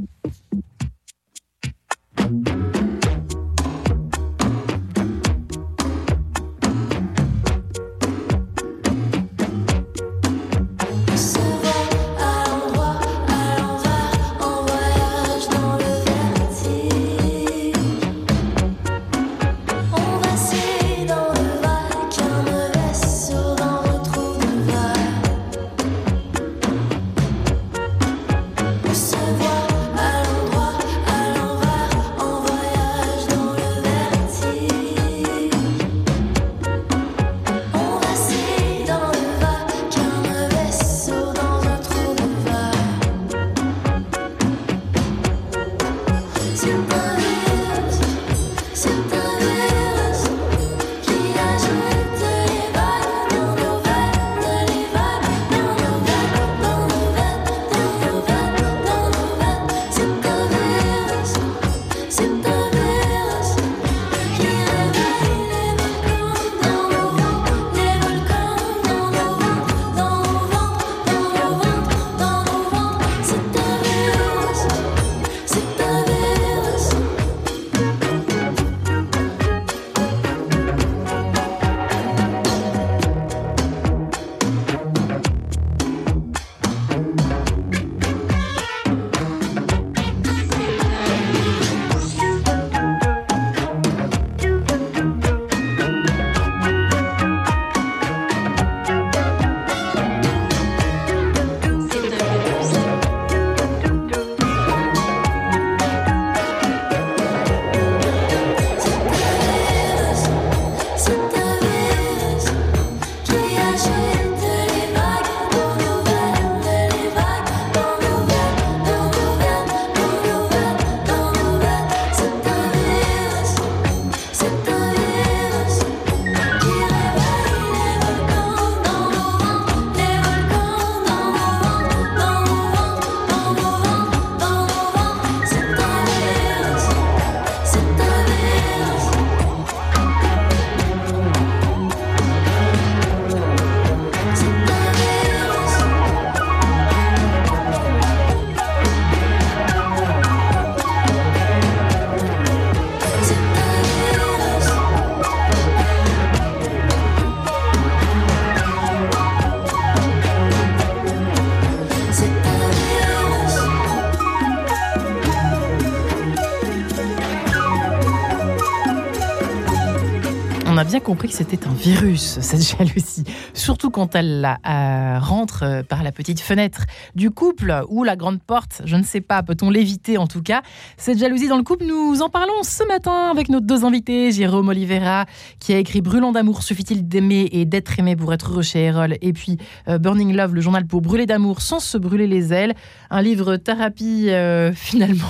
[170.71, 173.23] Bien compris que c'était un virus, cette jalousie.
[173.53, 178.41] Surtout quand elle euh, rentre euh, par la petite fenêtre du couple ou la grande
[178.41, 180.61] porte, je ne sais pas, peut-on l'éviter en tout cas?
[180.97, 184.69] Cette jalousie dans le couple, nous en parlons ce matin avec nos deux invités, Jérôme
[184.69, 185.25] Oliveira,
[185.59, 189.17] qui a écrit Brûlant d'amour, suffit-il d'aimer et d'être aimé pour être heureux chez Erol,
[189.21, 189.57] et puis
[189.87, 192.73] euh, Burning Love, le journal pour brûler d'amour sans se brûler les ailes,
[193.09, 194.29] un livre thérapie
[194.73, 195.27] finalement,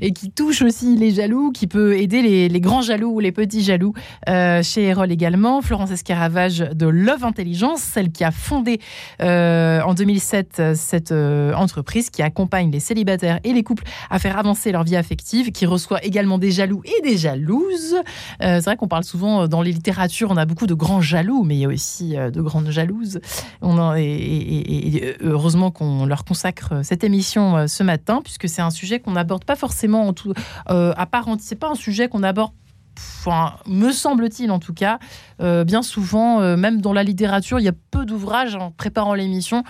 [0.00, 3.62] et qui touche aussi les jaloux, qui peut aider les, grands jaloux ou les petits
[3.62, 3.92] jaloux.
[4.62, 5.62] Chez Erol également.
[5.62, 8.80] Florence Escaravage de Love Intelligence, celle qui a fondé
[9.22, 14.38] euh, en 2007 cette euh, entreprise qui accompagne les célibataires et les couples à faire
[14.38, 17.96] avancer leur vie affective, qui reçoit également des jaloux et des jalouses.
[18.40, 21.56] c'est vrai qu'on parle souvent dans les littératures, on a beaucoup de grands jaloux, mais
[21.56, 23.20] il y a aussi de grandes jalouses.
[23.62, 29.00] On en, et, heureusement qu'on leur consacre cette émission ce matin, puisque c'est un sujet
[29.00, 30.32] qu'on n'aborde pas forcément en tout,
[30.66, 31.46] à part entière.
[31.46, 32.52] C'est pas un sujet qu'on aborde
[33.66, 34.98] me semble-t-il en tout cas,
[35.40, 39.14] euh, bien souvent, euh, même dans la littérature, il y a peu d'ouvrages en préparant
[39.14, 39.64] l'émission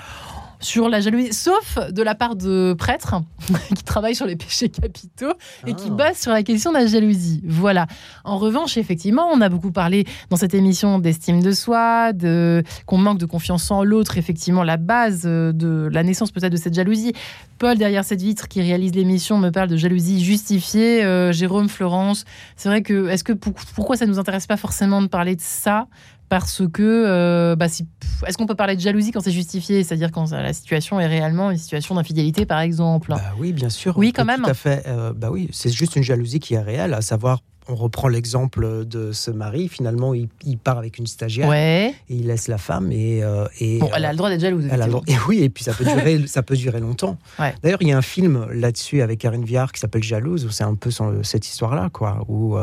[0.60, 3.14] sur la jalousie, sauf de la part de prêtres
[3.76, 5.32] qui travaillent sur les péchés capitaux
[5.66, 5.94] et qui ah.
[5.94, 7.42] basent sur la question de la jalousie.
[7.44, 7.86] Voilà.
[8.24, 12.98] En revanche, effectivement, on a beaucoup parlé dans cette émission d'estime de soi, de qu'on
[12.98, 17.12] manque de confiance en l'autre, effectivement, la base de la naissance peut-être de cette jalousie.
[17.58, 21.02] Paul, derrière cette vitre, qui réalise l'émission, me parle de jalousie justifiée.
[21.04, 22.24] Euh, Jérôme, Florence,
[22.56, 25.86] c'est vrai que, est-ce que pourquoi ça nous intéresse pas forcément de parler de ça
[26.28, 30.30] parce que euh, bah, est-ce qu'on peut parler de jalousie quand c'est justifié, c'est-à-dire quand
[30.32, 33.96] la situation est réellement une situation d'infidélité, par exemple bah Oui, bien sûr.
[33.96, 34.42] Oui, quand même.
[34.42, 34.84] Tout à fait.
[34.86, 38.84] Euh, bah oui, c'est juste une jalousie qui est réelle, à savoir on reprend l'exemple
[38.84, 39.68] de ce mari.
[39.68, 41.94] Finalement, il, part avec une stagiaire ouais.
[42.08, 42.92] et il laisse la femme.
[42.92, 44.68] Et, euh, et bon, elle a le droit d'être jalouse.
[44.70, 47.18] Elle a et oui, et puis ça peut durer, ça peut durer longtemps.
[47.40, 47.54] Ouais.
[47.62, 50.64] D'ailleurs, il y a un film là-dessus avec Karine Viard qui s'appelle Jalouse, où c'est
[50.64, 50.90] un peu
[51.22, 52.56] cette histoire-là, quoi, où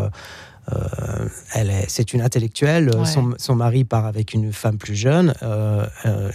[0.72, 2.92] euh, euh, elle est, c'est une intellectuelle.
[3.06, 5.34] Son, son, mari part avec une femme plus jeune.
[5.44, 5.86] Euh,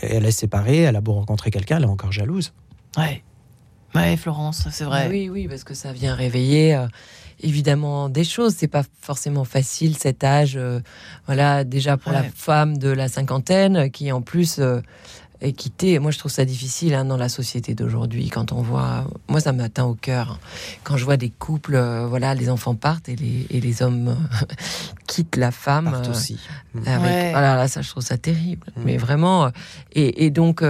[0.03, 0.79] elle est séparée.
[0.79, 2.53] Elle a beau rencontrer quelqu'un, elle est encore jalouse.
[2.97, 3.23] Ouais.
[3.95, 5.09] Ouais, Florence, c'est vrai.
[5.09, 6.79] Oui, oui, parce que ça vient réveiller
[7.41, 8.55] évidemment des choses.
[8.57, 10.59] C'est pas forcément facile cet âge.
[11.27, 14.61] voilà, déjà pour la femme de la cinquantaine qui en plus
[15.41, 15.99] et quitter.
[15.99, 18.29] Moi, je trouve ça difficile hein, dans la société d'aujourd'hui.
[18.29, 20.39] Quand on voit, moi, ça m'atteint au cœur.
[20.83, 24.17] Quand je vois des couples, euh, voilà, les enfants partent et les, et les hommes
[25.07, 25.91] quittent la femme.
[25.91, 26.41] Partent euh, aussi.
[26.87, 28.67] Avec, Voilà, là, ça, je trouve ça terrible.
[28.77, 28.83] Mmh.
[28.85, 29.51] Mais vraiment, euh,
[29.93, 30.63] et, et donc,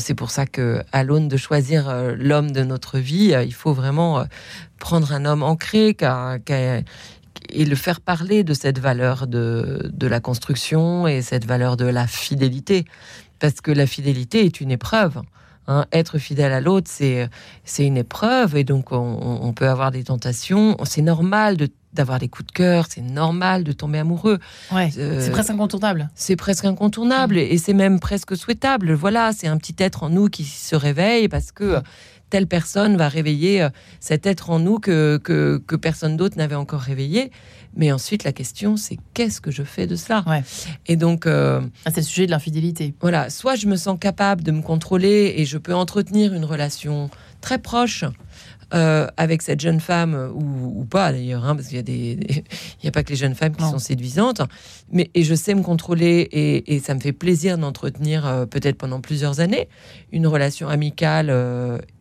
[0.00, 4.24] c'est pour ça que, à l'aune de choisir l'homme de notre vie, il faut vraiment
[4.78, 5.96] prendre un homme ancré,
[7.50, 11.86] et le faire parler de cette valeur de, de la construction et cette valeur de
[11.86, 12.84] la fidélité
[13.38, 15.20] parce que la fidélité est une épreuve.
[15.68, 15.84] Hein.
[15.92, 17.28] Être fidèle à l'autre, c'est
[17.64, 20.76] c'est une épreuve et donc on, peut avoir des tentations.
[20.84, 24.38] C'est normal de d'avoir des coups de cœur, c'est normal de tomber amoureux.
[24.72, 26.10] Ouais, euh, c'est presque incontournable.
[26.14, 27.38] C'est presque incontournable mm.
[27.38, 28.92] et c'est même presque souhaitable.
[28.92, 31.80] Voilà, c'est un petit être en nous qui se réveille parce que
[32.30, 33.70] telle personne va réveiller euh,
[34.00, 37.30] cet être en nous que, que, que personne d'autre n'avait encore réveillé.
[37.76, 40.24] Mais ensuite, la question, c'est qu'est-ce que je fais de cela
[40.86, 42.94] Et donc, euh, ah, c'est le sujet de l'infidélité.
[43.00, 47.10] Voilà, soit je me sens capable de me contrôler et je peux entretenir une relation
[47.40, 48.04] très proche
[48.74, 52.18] euh, avec cette jeune femme ou, pas d'ailleurs, hein, parce qu'il y a des,
[52.82, 54.42] il y a pas que les jeunes femmes qui sont séduisantes,
[54.92, 56.28] mais et je sais me contrôler
[56.66, 59.68] et, ça me fait plaisir d'entretenir euh, peut-être pendant plusieurs années
[60.12, 61.30] une relation amicale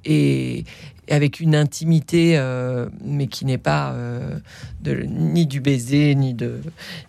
[0.06, 0.64] et,
[1.10, 4.40] avec une intimité, euh, mais qui n'est pas euh,
[4.82, 6.62] de, ni du baiser, ni de,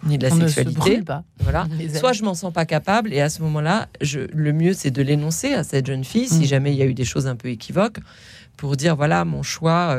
[0.05, 1.03] ni de la sexualité.
[1.03, 1.25] pas.
[1.41, 1.67] Voilà.
[1.95, 5.53] Soit je m'en sens pas capable, et à ce moment-là, le mieux c'est de l'énoncer
[5.53, 6.45] à cette jeune fille, si mm.
[6.45, 7.99] jamais il y a eu des choses un peu équivoques,
[8.59, 9.97] pour dire voilà, mon choix,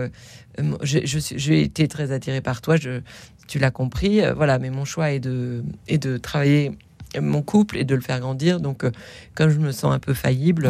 [0.61, 3.01] euh, j'ai été très attirée par toi, je,
[3.47, 6.77] tu l'as compris, voilà, mais mon choix est de, est de travailler
[7.19, 8.59] mon couple et de le faire grandir.
[8.59, 8.85] Donc,
[9.33, 10.69] comme je me sens un peu faillible,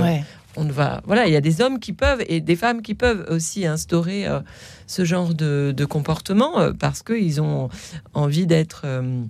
[0.55, 1.01] on va.
[1.05, 4.27] Voilà, il y a des hommes qui peuvent et des femmes qui peuvent aussi instaurer
[4.27, 4.39] euh,
[4.87, 7.69] ce genre de, comportement euh, parce qu'ils ont
[8.13, 9.23] envie d'être euh,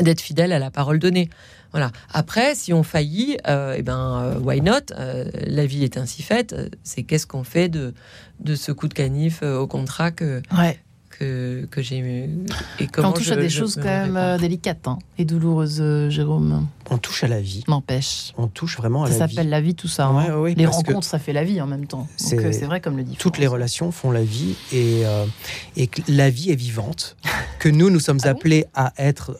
[0.00, 1.30] d'être fidèles à la parole donnée.
[1.76, 1.92] Voilà.
[2.10, 4.94] Après, si on faillit, et eh ben, why not
[5.46, 6.54] La vie est ainsi faite.
[6.82, 7.92] C'est qu'est-ce qu'on fait de,
[8.54, 10.40] ce coup de canif au contrat que,
[11.18, 11.96] que, que j'ai
[12.78, 16.10] et comment on touche à des choses quand même euh, délicates hein, et douloureuses, euh,
[16.10, 16.66] Jérôme.
[16.90, 17.64] On touche à la vie.
[17.68, 18.32] N'empêche.
[18.36, 19.34] On touche vraiment à ça la vie.
[19.34, 20.06] Ça s'appelle la vie tout ça.
[20.06, 20.44] Hein.
[20.56, 22.06] les rencontres, ça fait la vie en même temps.
[22.16, 23.16] C'est euh, vrai comme le dit.
[23.16, 25.02] Toutes les relations font la vie et
[25.76, 27.16] et que la vie est vivante.
[27.58, 29.36] que nous nous sommes ah appelés à être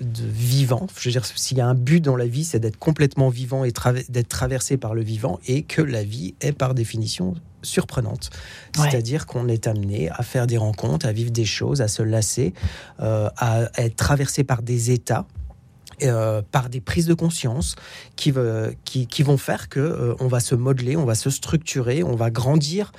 [0.00, 0.86] de vivants.
[0.98, 3.64] Je veux dire, s'il y a un but dans la vie, c'est d'être complètement vivant
[3.64, 3.72] et
[4.08, 8.30] d'être traversé par le vivant et que la vie est par définition surprenante.
[8.74, 12.54] C'est-à-dire qu'on est amené à faire des rencontres, à vivre des choses, à se lasser,
[13.00, 15.26] euh, à être traversé par des états.
[16.02, 17.76] Euh, par des prises de conscience
[18.16, 18.32] qui,
[18.84, 22.30] qui, vont faire que euh, on va se modeler, on va se structurer, on va
[22.30, 22.90] grandir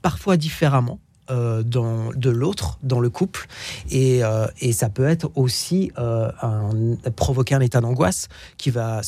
[0.00, 0.98] parfois différemment
[1.28, 3.48] dans, de l'autre dans le couple
[3.90, 4.22] et,
[4.60, 6.70] et, ça peut être aussi un,
[7.16, 9.02] provoquer un état d'angoisse qui va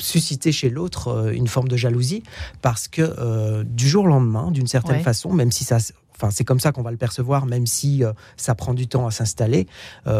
[0.00, 2.22] susciter chez l'autre euh, une forme de jalousie
[2.62, 5.78] parce que euh, du jour au lendemain, d'une certaine façon, même si ça
[6.14, 9.06] enfin c'est comme ça qu'on va le percevoir, même si euh, ça prend du temps
[9.06, 9.66] à s'installer,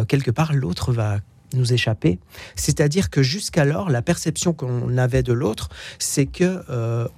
[0.06, 1.18] quelque part l'autre va
[1.54, 2.18] nous échapper.
[2.56, 6.62] C'est-à-dire que jusqu'alors, la perception qu'on avait de l'autre, c'est que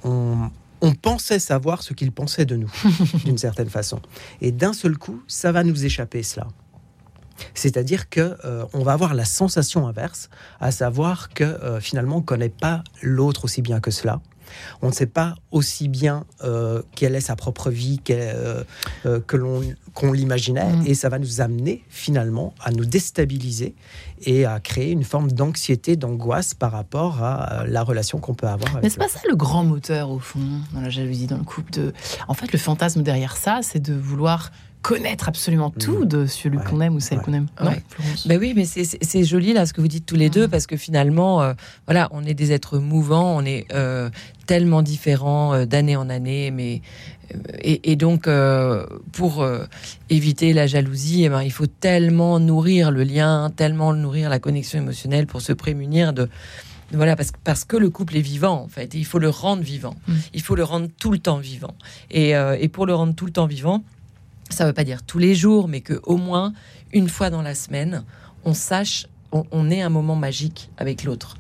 [0.04, 0.50] on,
[0.80, 2.72] on, pensait savoir ce qu'il pensait de nous,
[3.24, 4.00] d'une certaine façon.
[4.40, 6.46] Et d'un seul coup, ça va nous échapper cela.
[7.54, 10.30] C'est-à-dire que euh, on va avoir la sensation inverse,
[10.60, 14.20] à savoir que euh, finalement on ne connaît pas l'autre aussi bien que cela.
[14.82, 19.62] On ne sait pas aussi bien euh, quelle est sa propre vie que l'on
[19.94, 20.86] qu'on l'imaginait, mm.
[20.86, 23.74] et ça va nous amener finalement à nous déstabiliser
[24.22, 28.70] et à créer une forme d'anxiété, d'angoisse par rapport à la relation qu'on peut avoir.
[28.72, 30.40] Avec Mais c'est pas ça le grand moteur au fond
[30.72, 31.72] dans la jalousie, dans le couple.
[31.72, 31.92] De...
[32.28, 36.06] En fait, le fantasme derrière ça, c'est de vouloir connaître absolument tout mm.
[36.06, 37.46] de celui qu'on aime ou celle qu'on aime.
[38.26, 40.50] Ben oui, mais c'est joli là ce que vous dites tous les deux mm.
[40.50, 41.52] parce que finalement, euh,
[41.86, 44.10] voilà, on est des êtres mouvants, on est euh,
[44.46, 46.80] tellement différents euh, d'année en année, mais
[47.62, 48.28] et, donc
[49.12, 49.46] pour
[50.08, 54.80] éviter la jalousie, eh ben, il faut tellement nourrir le lien, tellement nourrir la connexion
[54.80, 56.28] émotionnelle pour se prémunir de
[56.92, 58.94] voilà, parce, parce que le couple est vivant, en fait.
[58.94, 59.94] il faut le rendre vivant.
[60.08, 60.14] Mm.
[60.34, 61.76] Il faut le rendre tout le temps vivant.
[62.10, 63.84] Et, et pour le rendre tout le temps vivant,
[64.50, 66.52] ça veut pas dire tous les jours, mais que au moins
[66.92, 68.04] une fois dans la semaine,
[68.44, 71.36] on sache, on, on ait un moment magique avec l'autre.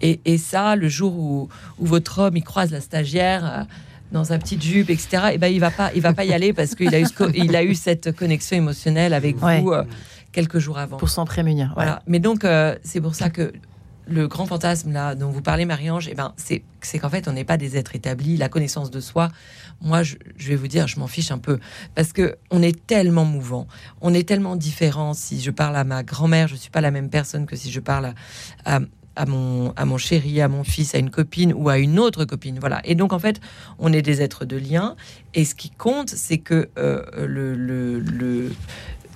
[0.00, 1.48] Et, et ça, le jour où,
[1.78, 3.44] où votre homme il croise la stagiaire.
[3.44, 3.64] euh,
[4.12, 5.28] dans sa petite jupe, etc.
[5.32, 7.14] Et ben il va pas, il va pas y aller parce qu'il a eu, ce
[7.14, 9.62] co- il a eu cette connexion émotionnelle avec Ouais.
[9.62, 9.84] vous euh,
[10.32, 10.98] quelques jours avant.
[10.98, 11.68] Pour s'en prémunir.
[11.68, 11.72] ouais.
[11.76, 12.02] Voilà.
[12.06, 13.54] Mais donc, euh, c'est pour ça que
[14.06, 17.44] le grand fantasme là dont vous parlez, Marie-Ange, eh ben, c'est qu'en fait, on n'est
[17.44, 18.36] pas des êtres établis.
[18.36, 19.28] La connaissance de soi,
[19.80, 21.58] moi, je, vais vous dire, je m'en fiche un peu
[21.94, 23.66] parce que on est tellement mouvant,
[24.00, 25.14] on est tellement différent.
[25.14, 27.80] Si je parle à ma grand-mère, je suis pas la même personne que si je
[27.80, 28.14] parle
[28.64, 28.80] à,
[29.26, 32.58] mon, à mon chéri, à mon fils, à une copine ou à une autre copine.
[32.58, 32.80] Voilà.
[32.84, 33.40] Et donc, en fait,
[33.78, 34.96] on est des êtres de lien.
[35.34, 38.52] Et ce qui compte, c'est que euh, le, le-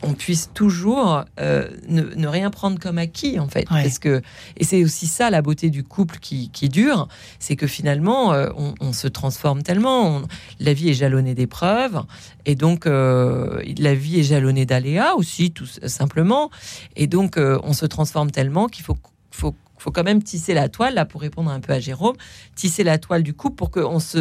[0.02, 3.70] on puisse toujours euh, ne, ne rien prendre comme acquis, en fait.
[3.70, 3.82] Ouais.
[3.82, 4.22] Parce que,
[4.56, 8.48] et c'est aussi ça la beauté du couple qui, qui dure, c'est que finalement, euh,
[8.56, 10.16] on, on se transforme tellement.
[10.18, 10.22] On-
[10.60, 12.02] la vie est jalonnée d'épreuves.
[12.44, 16.50] Et donc, euh, la vie est jalonnée d'aléas aussi, tout simplement.
[16.94, 18.96] Et donc, on se transforme tellement qu'il faut,
[19.30, 19.54] faut,
[19.86, 22.16] faut quand même tisser la toile, là, pour répondre un peu à Jérôme,
[22.56, 24.18] tisser la toile du couple pour qu'un se,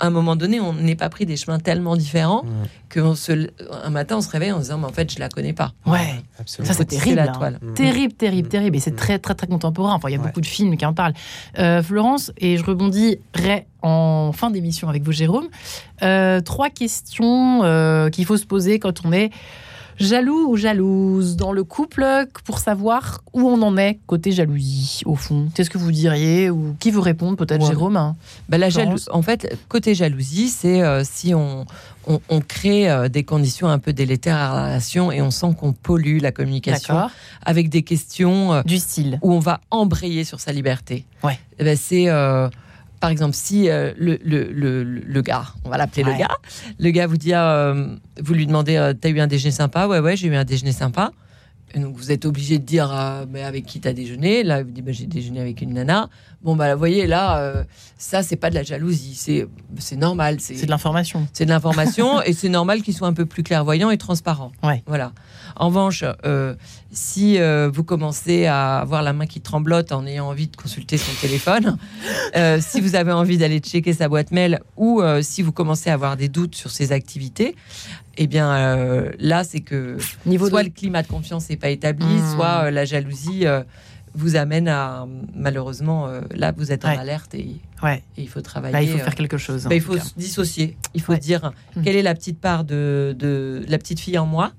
[0.00, 2.48] à un moment donné, on n'ait pas pris des chemins tellement différents Mm.
[3.00, 3.48] qu'on se,
[3.84, 5.74] un matin, on se réveille en se disant, mais en fait, je la connais pas.
[5.84, 6.22] Ouais.
[6.40, 6.72] Absolument.
[6.72, 7.16] Ça, c'est Faut tisser terrible.
[7.16, 7.34] la hein.
[7.36, 7.58] toile.
[7.60, 7.74] Mm.
[7.74, 8.50] Terrible, terrible, Mm.
[8.50, 8.76] terrible.
[8.76, 8.96] Et c'est Mm.
[8.96, 9.92] très, très, très contemporain.
[9.94, 10.26] Enfin, il y a Ouais.
[10.26, 11.12] beaucoup de films qui en parlent.
[11.58, 15.48] Euh, Florence, et je rebondirai en fin d'émission avec vous, Jérôme.
[16.02, 19.28] Euh, trois questions euh, qu'il faut se poser quand on est
[19.98, 22.04] jaloux ou jalouse dans le couple
[22.44, 25.48] pour savoir où on en est côté jalousie, au fond.
[25.54, 27.68] Qu'est-ce que vous diriez Ou qui veut répondre Peut-être Ouais.
[27.68, 28.16] Jérôme hein?
[28.48, 29.04] Bah, la Florence?
[29.06, 31.64] jalou- en fait, côté jalousie, c'est euh, si on,
[32.06, 35.54] on, on crée euh, des conditions un peu délétères à la relation et on sent
[35.58, 37.08] qu'on pollue la communication
[37.44, 39.18] avec des questions euh, Du style.
[39.22, 41.04] où on va embrayer sur sa liberté.
[41.22, 41.38] Ouais.
[41.58, 42.06] Eh ben, c'est
[43.04, 46.12] par exemple si euh, le, le, le, le gars, on va l'appeler Ouais.
[46.12, 46.36] le gars,
[46.78, 49.86] le gars vous dit, euh, vous lui demandez, euh, t'as eu un déjeuner sympa?
[49.86, 51.12] Ouais, ouais, j'ai eu un déjeuner sympa.
[51.74, 54.42] Et donc vous êtes obligé de dire, euh, mais avec qui t'as déjeuné?
[54.42, 56.08] Là, il vous dit, bah, j'ai déjeuné avec une nana.
[56.42, 57.64] Bon, bah, vous voyez, là,
[57.98, 59.46] ça, c'est pas de la jalousie, c'est
[59.78, 60.36] c'est normal.
[60.40, 61.26] C'est de l'information.
[61.34, 64.52] C'est de l'information et c'est normal qu'il soit un peu plus clairvoyant et transparent.
[64.62, 64.82] Ouais.
[64.86, 65.12] Voilà.
[65.56, 66.54] En revanche, euh,
[66.90, 70.96] si euh, vous commencez à avoir la main qui tremblote en ayant envie de consulter
[70.98, 71.76] son téléphone,
[72.36, 75.94] euh, si vous avez envie d'aller checker sa boîte mail ou si vous commencez à
[75.94, 77.54] avoir des doutes sur ses activités,
[78.16, 79.96] eh bien là, c'est que
[80.26, 80.68] Niveau soit de...
[80.68, 82.34] le climat de confiance n'est pas établi, Hmm.
[82.34, 83.44] soit la jalousie
[84.16, 86.96] vous amène à malheureusement euh, là vous êtes en Ouais.
[86.98, 88.72] alerte et, Ouais, et il faut travailler.
[88.72, 89.64] là, il faut faire quelque chose.
[89.64, 90.76] bah, il faut se dissocier.
[90.94, 91.18] Il faut Ouais.
[91.18, 91.82] dire Mhm.
[91.82, 94.52] quelle est la petite part de, de la petite fille en moi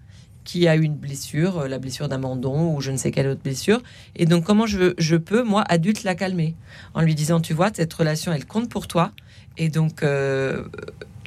[0.45, 3.41] qui a eu une blessure, euh, la blessure d'abandon ou je ne sais quelle autre
[3.43, 3.81] blessure.
[4.15, 6.55] Et donc, comment je, je peux, moi, adulte, la calmer?
[6.93, 9.11] En lui disant, tu vois, cette relation, elle compte pour toi.
[9.57, 10.63] Et donc, euh,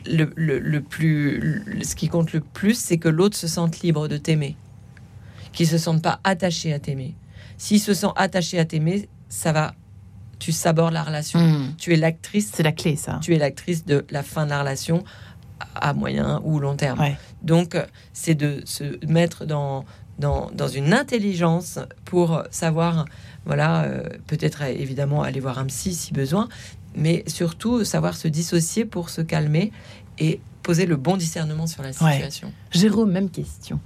[0.07, 3.81] le, le- le plus, le- ce qui compte le plus, c'est que l'autre se sente
[3.81, 4.57] libre de t'aimer.
[5.53, 7.15] Qu'il se sente pas attaché à t'aimer.
[7.57, 9.75] S'il se sent attaché à t'aimer, ça va,
[10.39, 11.41] tu sabordes la relation.
[11.41, 11.75] Hmm.
[11.77, 13.19] Tu es l'actrice C'est la clé, ça.
[13.21, 15.03] tu es l'actrice de la fin de la relation
[15.81, 17.01] à moyen ou long terme.
[17.01, 17.17] Ouais.
[17.43, 19.85] Donc, euh, c'est de se mettre dans,
[20.19, 23.05] dans, dans une intelligence pour savoir,
[23.47, 26.49] voilà, euh, peut-être euh, évidemment aller voir un psy si besoin,
[26.95, 29.73] mais surtout savoir se dissocier pour se calmer
[30.19, 32.13] et poser le bon discernement sur la Ouais.
[32.13, 32.53] situation.
[32.73, 33.81] Jérôme, même question.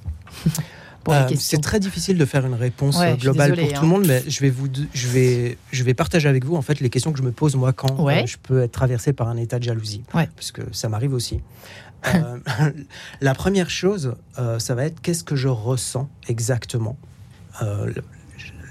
[1.05, 1.57] Pour Euh, les questions.
[1.57, 3.80] c'est très difficile de faire une réponse Ouais, euh, globale désolée, pour hein.
[3.80, 6.62] tout le monde, mais je vais vous, je vais, je vais partager avec vous en
[6.62, 8.22] fait les questions que je me pose moi quand Ouais.
[8.22, 10.28] euh, je peux être traversé par un état de jalousie, Ouais.
[10.36, 11.40] parce que ça m'arrive aussi.
[12.16, 12.38] Euh,
[13.20, 14.14] la première chose,
[14.59, 16.96] ça va être qu'est-ce que je ressens exactement?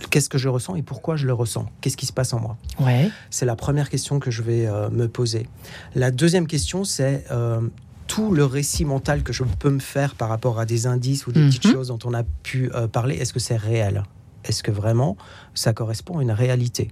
[0.09, 1.65] Qu'est-ce que je ressens et pourquoi je le ressens?
[1.79, 2.57] Qu'est-ce qui se passe en moi?
[3.29, 5.47] C'est la première question que je vais me poser.
[5.95, 7.25] La deuxième question, c'est
[8.07, 11.31] tout le récit mental que je peux me faire par rapport à des indices ou
[11.31, 11.47] des Mhm.
[11.49, 13.15] petites choses dont on a pu euh, parler.
[13.15, 14.03] Est-ce que c'est réel?
[14.43, 15.15] Est-ce que vraiment
[15.53, 16.91] ça correspond à une réalité?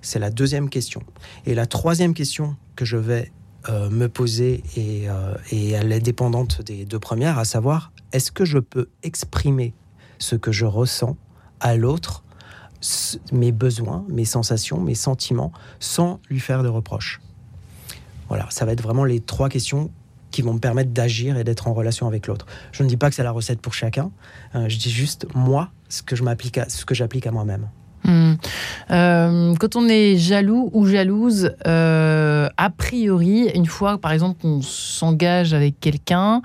[0.00, 1.02] C'est la deuxième question.
[1.44, 3.32] Et la troisième question que je vais
[3.68, 8.30] euh, me poser, et, euh, et elle est dépendante des deux premières, à savoir, est-ce
[8.30, 9.74] que je peux exprimer
[10.18, 11.16] ce que je ressens
[11.58, 12.22] à l'autre
[13.32, 17.20] mes besoins, mes sensations, mes sentiments, sans lui faire de reproches?
[18.28, 19.90] Voilà, ça va être vraiment les trois questions
[20.36, 22.44] qui vont me permettre d'agir et d'être en relation avec l'autre.
[22.70, 24.10] Je ne dis pas que c'est la recette pour chacun.
[24.54, 26.14] euh, je dis juste moi ce que
[26.58, 27.70] à, ce que j'applique à moi-même.
[28.04, 28.34] Hmm.
[28.90, 34.62] Euh, quand on est jaloux ou jalouse, euh, a priori, une fois, par exemple, qu'on
[34.62, 36.40] s'engage avec quelqu'un,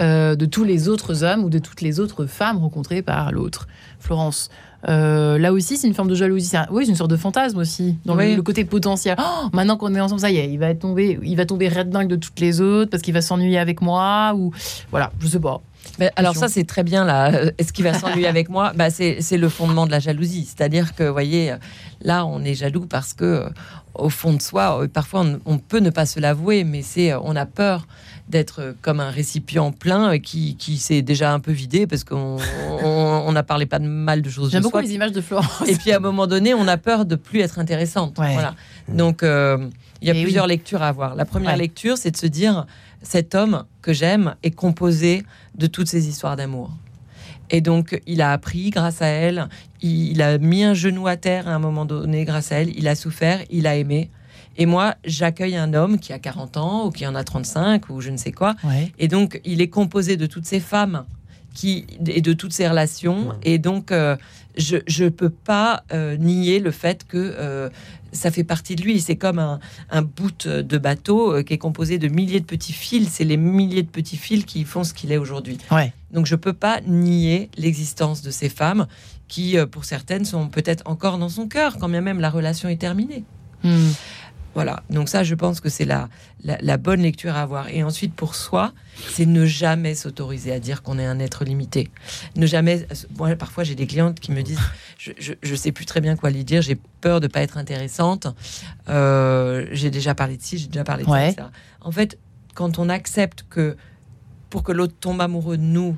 [0.00, 3.68] euh, de tous les autres hommes ou de toutes les autres femmes rencontrées par l'autre.
[3.98, 4.50] Florence,
[4.86, 6.44] Euh, là aussi, c'est une forme de jalousie.
[6.44, 7.96] C'est un- oui, c'est une sorte de fantasme aussi.
[8.04, 9.16] Dans le, côté potentiel.
[9.18, 11.88] Oh, maintenant qu'on est ensemble, ça y est, il va tomber, il va tomber red
[11.88, 14.52] dingue de toutes les autres parce qu'il va s'ennuyer avec moi ou
[14.90, 15.62] voilà, je sais pas.
[15.98, 17.32] Mais alors ça c'est très bien là.
[17.32, 18.72] Euh, Est-ce qu'il va s'ennuyer avec moi?
[18.74, 20.44] Bah, c'est, le fondement de la jalousie.
[20.44, 21.54] C'est-à-dire que vous voyez,
[22.02, 23.48] là on est jaloux parce que euh,
[23.94, 27.14] au fond de soi, euh, parfois on, on peut ne pas se l'avouer, mais c'est
[27.14, 27.86] on a peur
[28.28, 32.38] d'être comme un récipient plein qui, qui s'est déjà un peu vidé parce qu'on
[32.82, 34.82] on, on a parlé pas de mal de choses J'aime beaucoup soi.
[34.82, 35.68] les images de Florence.
[35.68, 38.18] Et puis à un moment donné, on a peur de plus être intéressante.
[38.18, 38.32] Ouais.
[38.32, 38.54] Voilà.
[38.88, 39.68] Donc euh,
[40.00, 40.52] il y a Et plusieurs oui.
[40.52, 41.14] lectures à avoir.
[41.14, 41.58] La première Ouais.
[41.58, 42.66] lecture, c'est de se dire
[43.04, 45.22] cet homme que j'aime est composé
[45.54, 46.72] de toutes ces histoires d'amour.
[47.50, 49.48] Et donc il a appris grâce à elle,
[49.80, 52.88] il, a mis un genou à terre à un moment donné grâce à elle, il
[52.88, 54.10] a souffert, il a aimé.
[54.56, 58.00] Et moi, j'accueille un homme qui a 40 ans ou qui en a 35 ou
[58.00, 58.54] je ne sais quoi.
[58.64, 58.92] Ouais.
[58.98, 61.04] Et donc, il est composé de toutes ces femmes
[61.54, 63.28] qui, et de toutes ces relations.
[63.28, 63.34] Ouais.
[63.42, 64.16] Et donc, euh,
[64.56, 67.68] je ne peux pas euh, nier le fait que euh,
[68.14, 69.00] ça fait partie de lui.
[69.00, 69.60] C'est comme un,
[69.90, 73.10] un bout de bateau euh, qui est composé de milliers de petits fils.
[73.10, 75.58] C'est les milliers de petits fils qui font ce qu'il est aujourd'hui.
[75.70, 75.92] Ouais.
[76.12, 78.86] Donc, je peux pas nier l'existence de ces femmes
[79.28, 82.68] qui, euh, pour certaines, sont peut-être encore dans son cœur, quand bien même la relation
[82.68, 83.24] est terminée.
[83.62, 83.90] Hmm.
[84.54, 86.08] Voilà, donc ça, je pense que c'est la,
[86.44, 87.68] la, la bonne lecture à avoir.
[87.68, 88.72] Et ensuite, pour soi,
[89.10, 91.90] c'est ne jamais s'autoriser à dire qu'on est un être limité.
[92.36, 92.86] Ne jamais.
[93.18, 94.60] Moi, parfois, j'ai des clientes qui me disent
[94.98, 98.28] Je, je sais plus très bien quoi lui dire, j'ai peur de pas être intéressante.
[98.88, 101.34] Euh, j'ai déjà parlé de ci, j'ai déjà parlé de Ouais.
[101.36, 101.50] ça.
[101.80, 102.18] En fait,
[102.54, 103.76] quand on accepte que
[104.50, 105.96] pour que l'autre tombe amoureux de nous,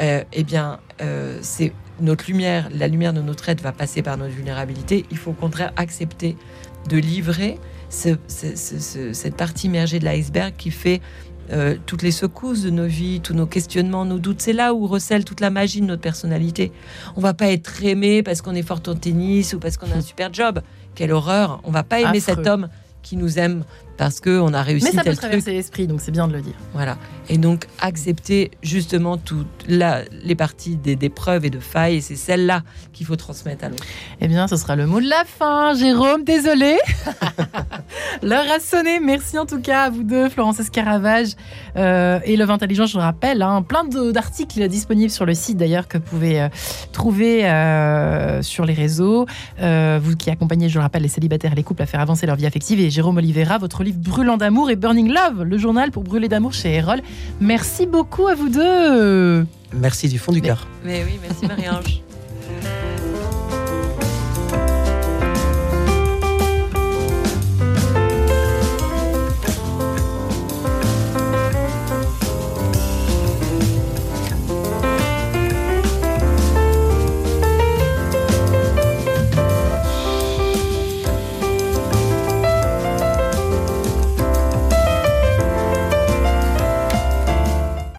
[0.00, 4.18] euh, eh bien, euh, c'est notre lumière, la lumière de notre être va passer par
[4.18, 5.06] notre vulnérabilité.
[5.10, 6.36] Il faut au contraire accepter
[6.90, 11.00] de livrer ce- ce- ce- ce- cette partie immergée de l'iceberg qui fait
[11.52, 14.40] euh, toutes les secousses de nos vies, tous nos questionnements, nos doutes.
[14.42, 16.72] C'est là où recèle toute la magie de notre personnalité.
[17.14, 19.94] On va pas être aimé parce qu'on est fort au tennis ou parce qu'on a
[19.94, 20.60] un super job.
[20.96, 22.34] Quelle horreur On va pas aimer Affreux.
[22.34, 22.68] cet homme
[23.02, 23.62] qui nous aime
[23.96, 26.40] parce qu'on a réussi Mais ça peut tel traverser l'esprit, donc c'est bien de le
[26.42, 26.54] dire.
[26.72, 26.98] Voilà.
[27.28, 32.16] Et donc, accepter justement toutes les parties des, des preuves et de failles, et c'est
[32.16, 33.84] celle-là qu'il faut transmettre à l'autre.
[34.20, 35.74] Eh bien, ce sera le mot de la fin.
[35.74, 36.76] Jérôme, désolé.
[38.22, 39.00] L'heure a sonné.
[39.00, 41.30] Merci en tout cas à vous deux, Florence Escaravage
[41.76, 43.42] euh, et Love Intelligent, je le rappelle.
[43.42, 43.62] hein.
[43.62, 46.48] plein d'articles disponibles sur le site d'ailleurs que vous pouvez euh,
[46.92, 49.26] trouver euh, sur les réseaux.
[49.60, 52.26] Euh, vous qui accompagnez, je le rappelle, les célibataires et les couples à faire avancer
[52.26, 52.80] leur vie affective.
[52.80, 56.52] Et Jérôme Oliveira, votre livre Brûlant d'amour et Burning Love, le journal pour brûler d'amour
[56.52, 57.00] chez Erol.
[57.40, 59.46] Merci beaucoup à vous deux.
[59.72, 60.66] Merci du fond du cœur.
[60.84, 62.02] Mais oui, merci Marie-Ange.